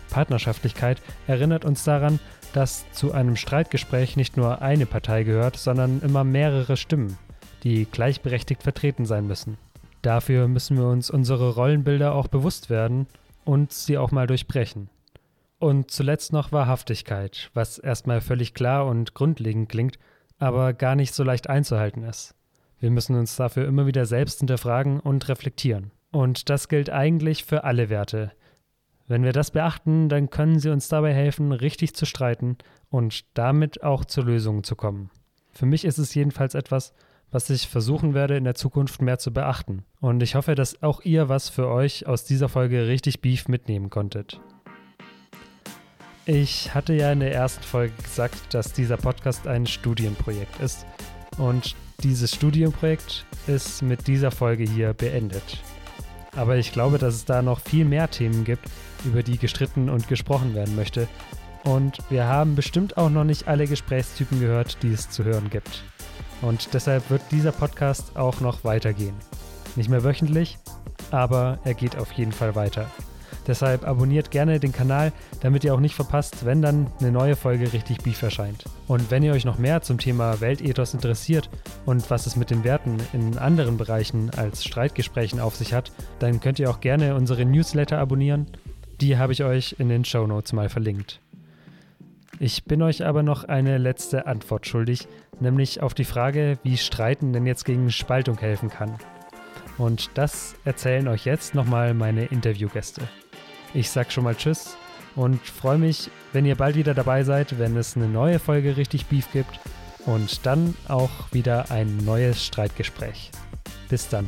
Partnerschaftlichkeit 0.10 1.02
erinnert 1.28 1.64
uns 1.64 1.84
daran, 1.84 2.20
dass 2.54 2.92
zu 2.92 3.14
einem 3.14 3.36
Streitgespräch 3.36 4.18
nicht 4.18 4.36
nur 4.36 4.62
eine 4.62 4.86
Partei 4.86 5.24
gehört, 5.24 5.58
sondern 5.58 6.02
immer 6.02 6.24
mehrere 6.24 6.76
Stimmen, 6.76 7.18
die 7.64 7.86
gleichberechtigt 7.86 8.64
vertreten 8.64 9.06
sein 9.06 9.28
müssen. 9.28 9.58
Dafür 10.02 10.48
müssen 10.48 10.78
wir 10.78 10.88
uns 10.88 11.10
unsere 11.10 11.54
Rollenbilder 11.54 12.16
auch 12.16 12.28
bewusst 12.28 12.70
werden 12.70 13.08
und 13.44 13.72
sie 13.72 13.98
auch 13.98 14.12
mal 14.12 14.28
durchbrechen. 14.28 14.90
Und 15.60 15.92
zuletzt 15.92 16.34
noch 16.34 16.52
Wahrhaftigkeit, 16.52 17.52
was 17.54 17.78
erstmal 17.78 18.22
völlig 18.22 18.54
klar 18.54 18.88
und 18.88 19.14
grundlegend 19.14 19.70
klingt, 19.70 20.00
aber 20.40 20.74
gar 20.74 20.96
nicht 20.96 21.14
so 21.14 21.24
leicht 21.24 21.50
einzuhalten 21.50 22.04
ist. 22.04 22.34
Wir 22.80 22.90
müssen 22.90 23.16
uns 23.16 23.36
dafür 23.36 23.68
immer 23.68 23.86
wieder 23.86 24.08
selbst 24.08 24.40
hinterfragen 24.40 25.00
und 25.00 25.30
reflektieren. 25.30 25.92
Und 26.12 26.50
das 26.50 26.68
gilt 26.68 26.90
eigentlich 26.90 27.46
für 27.46 27.64
alle 27.64 27.90
Werte. 27.90 28.32
Wenn 29.08 29.24
wir 29.24 29.34
das 29.34 29.52
beachten, 29.52 30.10
dann 30.10 30.32
können 30.32 30.58
sie 30.58 30.70
uns 30.70 30.88
dabei 30.88 31.14
helfen, 31.14 31.52
richtig 31.52 31.96
zu 31.96 32.06
streiten 32.06 32.58
und 32.90 33.26
damit 33.38 33.84
auch 33.84 34.04
zu 34.04 34.22
Lösungen 34.22 34.64
zu 34.64 34.76
kommen. 34.76 35.12
Für 35.52 35.68
mich 35.68 35.86
ist 35.86 36.00
es 36.00 36.16
jedenfalls 36.16 36.56
etwas, 36.56 36.94
was 37.32 37.50
ich 37.50 37.68
versuchen 37.68 38.14
werde, 38.14 38.38
in 38.38 38.44
der 38.44 38.56
Zukunft 38.56 39.02
mehr 39.02 39.18
zu 39.18 39.32
beachten. 39.32 39.84
Und 40.00 40.22
ich 40.22 40.36
hoffe, 40.36 40.56
dass 40.56 40.84
auch 40.84 41.02
ihr 41.02 41.30
was 41.30 41.50
für 41.50 41.68
euch 41.70 42.06
aus 42.06 42.26
dieser 42.26 42.50
Folge 42.50 42.88
richtig 42.88 43.22
Beef 43.22 43.48
mitnehmen 43.48 43.90
konntet. 43.90 44.40
Ich 46.26 46.74
hatte 46.76 46.94
ja 46.94 47.12
in 47.12 47.22
der 47.22 47.34
ersten 47.34 47.64
Folge 47.64 47.94
gesagt, 48.04 48.54
dass 48.54 48.74
dieser 48.74 48.98
Podcast 48.98 49.48
ein 49.48 49.66
Studienprojekt 49.66 50.60
ist. 50.60 50.86
Und 51.38 51.76
dieses 52.04 52.36
Studienprojekt 52.36 53.26
ist 53.48 53.82
mit 53.82 54.08
dieser 54.08 54.32
Folge 54.32 54.64
hier 54.64 54.94
beendet. 54.94 55.64
Aber 56.36 56.58
ich 56.58 56.72
glaube, 56.72 56.98
dass 56.98 57.16
es 57.16 57.26
da 57.26 57.42
noch 57.42 57.60
viel 57.60 57.86
mehr 57.86 58.10
Themen 58.10 58.44
gibt, 58.44 58.66
über 59.04 59.24
die 59.24 59.38
gestritten 59.38 59.90
und 59.90 60.08
gesprochen 60.08 60.54
werden 60.54 60.76
möchte. 60.76 61.08
Und 61.64 62.00
wir 62.10 62.26
haben 62.26 62.56
bestimmt 62.56 62.98
auch 62.98 63.10
noch 63.10 63.24
nicht 63.24 63.48
alle 63.48 63.68
Gesprächstypen 63.68 64.40
gehört, 64.40 64.82
die 64.84 64.94
es 64.94 65.10
zu 65.10 65.24
hören 65.24 65.50
gibt. 65.50 65.84
Und 66.42 66.74
deshalb 66.74 67.10
wird 67.10 67.22
dieser 67.32 67.52
Podcast 67.52 68.16
auch 68.16 68.42
noch 68.42 68.64
weitergehen. 68.64 69.16
Nicht 69.76 69.90
mehr 69.90 70.04
wöchentlich, 70.04 70.58
aber 71.12 71.60
er 71.64 71.74
geht 71.74 71.98
auf 71.98 72.12
jeden 72.14 72.32
Fall 72.32 72.56
weiter. 72.56 72.88
Deshalb 73.48 73.88
abonniert 73.88 74.30
gerne 74.30 74.60
den 74.60 74.72
Kanal, 74.72 75.12
damit 75.42 75.64
ihr 75.64 75.74
auch 75.74 75.80
nicht 75.80 75.96
verpasst, 75.96 76.46
wenn 76.46 76.62
dann 76.62 76.88
eine 77.00 77.12
neue 77.12 77.36
Folge 77.36 77.74
richtig 77.74 78.00
Beef 78.00 78.22
erscheint. 78.22 78.66
Und 78.88 79.10
wenn 79.10 79.24
ihr 79.24 79.34
euch 79.34 79.46
noch 79.46 79.58
mehr 79.58 79.82
zum 79.82 79.98
Thema 79.98 80.42
Weltethos 80.42 80.94
interessiert 80.94 81.50
und 81.86 82.10
was 82.12 82.28
es 82.28 82.36
mit 82.36 82.52
den 82.52 82.64
Werten 82.64 82.98
in 83.14 83.38
anderen 83.38 83.78
Bereichen 83.78 84.30
als 84.38 84.64
Streitgesprächen 84.64 85.40
auf 85.40 85.56
sich 85.56 85.74
hat, 85.74 85.92
dann 86.20 86.40
könnt 86.40 86.60
ihr 86.60 86.70
auch 86.70 86.82
gerne 86.82 87.16
unsere 87.16 87.46
Newsletter 87.46 87.98
abonnieren. 87.98 88.48
Die 89.00 89.18
habe 89.18 89.34
ich 89.34 89.44
euch 89.44 89.76
in 89.80 89.90
den 89.90 90.06
Show 90.06 90.28
Notes 90.28 90.54
mal 90.54 90.70
verlinkt. 90.70 91.20
Ich 92.44 92.64
bin 92.64 92.82
euch 92.82 93.06
aber 93.06 93.22
noch 93.22 93.44
eine 93.44 93.78
letzte 93.78 94.26
Antwort 94.26 94.66
schuldig, 94.66 95.08
nämlich 95.40 95.84
auf 95.84 95.94
die 95.94 96.06
Frage, 96.06 96.58
wie 96.64 96.76
Streiten 96.76 97.34
denn 97.34 97.46
jetzt 97.46 97.66
gegen 97.66 97.92
Spaltung 97.92 98.36
helfen 98.40 98.68
kann. 98.68 98.98
Und 99.78 100.10
das 100.16 100.56
erzählen 100.66 101.08
euch 101.08 101.24
jetzt 101.24 101.54
nochmal 101.54 101.94
meine 101.94 102.26
Interviewgäste. 102.26 103.04
Ich 103.76 103.92
sag 103.92 104.12
schon 104.12 104.24
mal 104.24 104.34
Tschüss 104.34 104.76
und 105.16 105.40
freue 105.40 105.78
mich, 105.78 106.10
wenn 106.34 106.48
ihr 106.48 106.56
bald 106.56 106.76
wieder 106.76 106.96
dabei 106.96 107.24
seid, 107.24 107.60
wenn 107.60 107.78
es 107.78 107.96
eine 107.96 108.08
neue 108.08 108.40
Folge 108.40 108.76
Richtig 108.76 109.06
Beef 109.06 109.32
gibt 109.32 109.60
und 110.08 110.44
dann 110.44 110.74
auch 110.88 111.12
wieder 111.32 111.70
ein 111.70 111.96
neues 111.98 112.44
Streitgespräch. 112.44 113.30
Bis 113.88 114.10
dann. 114.10 114.28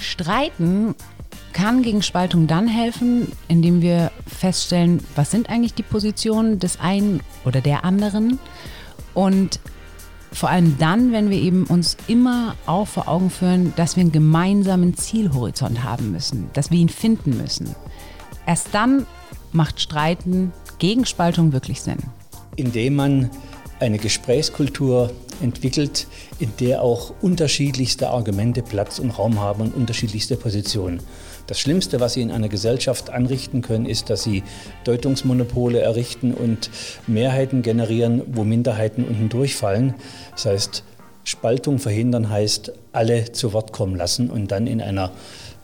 Streiten 0.00 0.96
kann 1.52 1.82
gegen 1.82 2.02
Spaltung 2.02 2.46
dann 2.46 2.68
helfen, 2.68 3.32
indem 3.48 3.80
wir 3.80 4.10
feststellen, 4.26 5.00
was 5.14 5.30
sind 5.30 5.48
eigentlich 5.48 5.74
die 5.74 5.82
Positionen 5.82 6.58
des 6.58 6.80
einen 6.80 7.20
oder 7.44 7.60
der 7.60 7.84
anderen 7.84 8.38
und 9.14 9.60
vor 10.32 10.50
allem 10.50 10.76
dann, 10.78 11.12
wenn 11.12 11.30
wir 11.30 11.38
eben 11.38 11.64
uns 11.64 11.96
immer 12.08 12.56
auch 12.66 12.88
vor 12.88 13.06
Augen 13.06 13.30
führen, 13.30 13.72
dass 13.76 13.94
wir 13.94 14.00
einen 14.00 14.12
gemeinsamen 14.12 14.96
Zielhorizont 14.96 15.84
haben 15.84 16.10
müssen, 16.10 16.50
dass 16.54 16.72
wir 16.72 16.78
ihn 16.78 16.88
finden 16.88 17.36
müssen. 17.36 17.74
Erst 18.44 18.68
dann 18.72 19.06
macht 19.52 19.80
Streiten 19.80 20.52
gegen 20.78 21.06
Spaltung 21.06 21.52
wirklich 21.52 21.80
Sinn. 21.80 21.98
Indem 22.56 22.96
man 22.96 23.30
eine 23.78 23.98
Gesprächskultur 23.98 25.12
entwickelt, 25.40 26.06
in 26.38 26.52
der 26.58 26.82
auch 26.82 27.12
unterschiedlichste 27.20 28.10
Argumente 28.10 28.62
Platz 28.62 28.98
und 28.98 29.10
Raum 29.10 29.40
haben 29.40 29.62
und 29.62 29.74
unterschiedlichste 29.74 30.36
Positionen. 30.36 31.00
Das 31.46 31.60
Schlimmste, 31.60 32.00
was 32.00 32.14
Sie 32.14 32.22
in 32.22 32.30
einer 32.30 32.48
Gesellschaft 32.48 33.10
anrichten 33.10 33.60
können, 33.60 33.84
ist, 33.84 34.08
dass 34.08 34.22
Sie 34.22 34.42
Deutungsmonopole 34.84 35.80
errichten 35.80 36.32
und 36.32 36.70
Mehrheiten 37.06 37.60
generieren, 37.60 38.22
wo 38.26 38.44
Minderheiten 38.44 39.04
unten 39.04 39.28
durchfallen. 39.28 39.94
Das 40.32 40.46
heißt, 40.46 40.84
Spaltung 41.24 41.78
verhindern 41.78 42.30
heißt, 42.30 42.72
alle 42.92 43.32
zu 43.32 43.52
Wort 43.52 43.72
kommen 43.72 43.94
lassen 43.94 44.30
und 44.30 44.52
dann 44.52 44.66
in 44.66 44.80
einer 44.80 45.10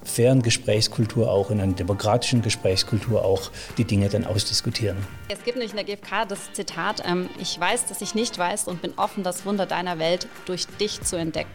fairen 0.02 0.42
Gesprächskultur 0.42 1.30
auch, 1.30 1.50
in 1.50 1.60
einer 1.60 1.74
demokratischen 1.74 2.42
Gesprächskultur 2.42 3.24
auch 3.24 3.50
die 3.78 3.84
Dinge 3.84 4.08
dann 4.08 4.24
ausdiskutieren. 4.24 4.96
Es 5.28 5.44
gibt 5.44 5.58
nicht 5.58 5.70
in 5.70 5.76
der 5.76 5.84
GfK 5.84 6.26
das 6.26 6.52
Zitat, 6.52 7.02
ähm, 7.06 7.28
ich 7.38 7.58
weiß, 7.58 7.86
dass 7.86 8.00
ich 8.00 8.14
nicht 8.14 8.36
weiß 8.36 8.68
und 8.68 8.82
bin 8.82 8.92
offen, 8.96 9.22
das 9.22 9.44
Wunder 9.44 9.66
deiner 9.66 9.98
Welt 9.98 10.26
durch 10.46 10.66
dich 10.66 11.02
zu 11.02 11.16
entdecken. 11.16 11.50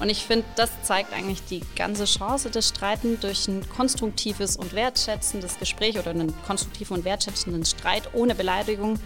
Und 0.00 0.08
ich 0.08 0.24
finde, 0.24 0.46
das 0.56 0.70
zeigt 0.82 1.12
eigentlich 1.12 1.42
die 1.44 1.60
ganze 1.76 2.06
Chance 2.06 2.50
des 2.50 2.68
Streiten 2.68 3.20
durch 3.20 3.46
ein 3.48 3.68
konstruktives 3.68 4.56
und 4.56 4.74
wertschätzendes 4.74 5.58
Gespräch 5.58 5.98
oder 5.98 6.10
einen 6.10 6.34
konstruktiven 6.46 6.96
und 6.96 7.04
wertschätzenden 7.04 7.66
Streit 7.66 8.14
ohne 8.14 8.34
Beleidigung 8.34 8.98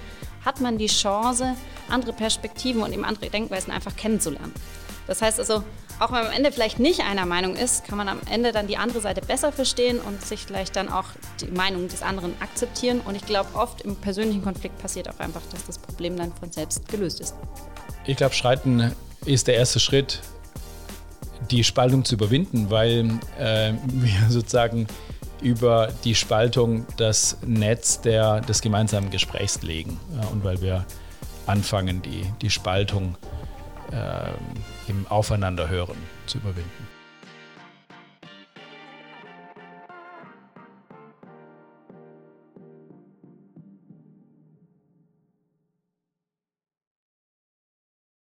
hat 0.44 0.60
man 0.60 0.78
die 0.78 0.86
Chance, 0.86 1.56
andere 1.88 2.12
Perspektiven 2.12 2.82
und 2.82 2.92
eben 2.92 3.04
andere 3.04 3.28
Denkweisen 3.28 3.72
einfach 3.72 3.96
kennenzulernen. 3.96 4.52
Das 5.06 5.20
heißt 5.20 5.38
also, 5.40 5.64
auch 5.98 6.10
wenn 6.12 6.18
man 6.18 6.26
am 6.26 6.32
Ende 6.32 6.52
vielleicht 6.52 6.78
nicht 6.78 7.00
einer 7.00 7.26
Meinung 7.26 7.56
ist, 7.56 7.84
kann 7.84 7.98
man 7.98 8.08
am 8.08 8.20
Ende 8.30 8.52
dann 8.52 8.66
die 8.66 8.76
andere 8.76 9.00
Seite 9.00 9.20
besser 9.20 9.52
verstehen 9.52 10.00
und 10.00 10.22
sich 10.22 10.40
vielleicht 10.40 10.76
dann 10.76 10.88
auch 10.88 11.06
die 11.40 11.46
Meinung 11.46 11.88
des 11.88 12.02
anderen 12.02 12.34
akzeptieren. 12.40 13.00
Und 13.04 13.14
ich 13.14 13.24
glaube, 13.26 13.48
oft 13.54 13.82
im 13.82 13.96
persönlichen 13.96 14.42
Konflikt 14.42 14.78
passiert 14.78 15.08
auch 15.08 15.18
einfach, 15.18 15.42
dass 15.50 15.66
das 15.66 15.78
Problem 15.78 16.16
dann 16.16 16.32
von 16.34 16.50
selbst 16.50 16.88
gelöst 16.88 17.20
ist. 17.20 17.34
Ich 18.06 18.16
glaube, 18.16 18.34
Streiten 18.34 18.94
ist 19.24 19.46
der 19.46 19.56
erste 19.56 19.80
Schritt 19.80 20.20
die 21.50 21.64
Spaltung 21.64 22.04
zu 22.04 22.14
überwinden, 22.14 22.70
weil 22.70 23.10
äh, 23.38 23.72
wir 23.86 24.30
sozusagen 24.30 24.86
über 25.40 25.88
die 26.04 26.14
Spaltung 26.14 26.86
das 26.96 27.36
Netz 27.44 28.00
der, 28.00 28.40
des 28.40 28.62
gemeinsamen 28.62 29.10
Gesprächs 29.10 29.62
legen 29.62 30.00
ja, 30.20 30.26
und 30.28 30.42
weil 30.42 30.60
wir 30.62 30.86
anfangen, 31.46 32.00
die, 32.00 32.24
die 32.40 32.50
Spaltung 32.50 33.16
äh, 33.92 34.90
im 34.90 35.06
Aufeinanderhören 35.08 35.96
zu 36.26 36.38
überwinden. 36.38 36.93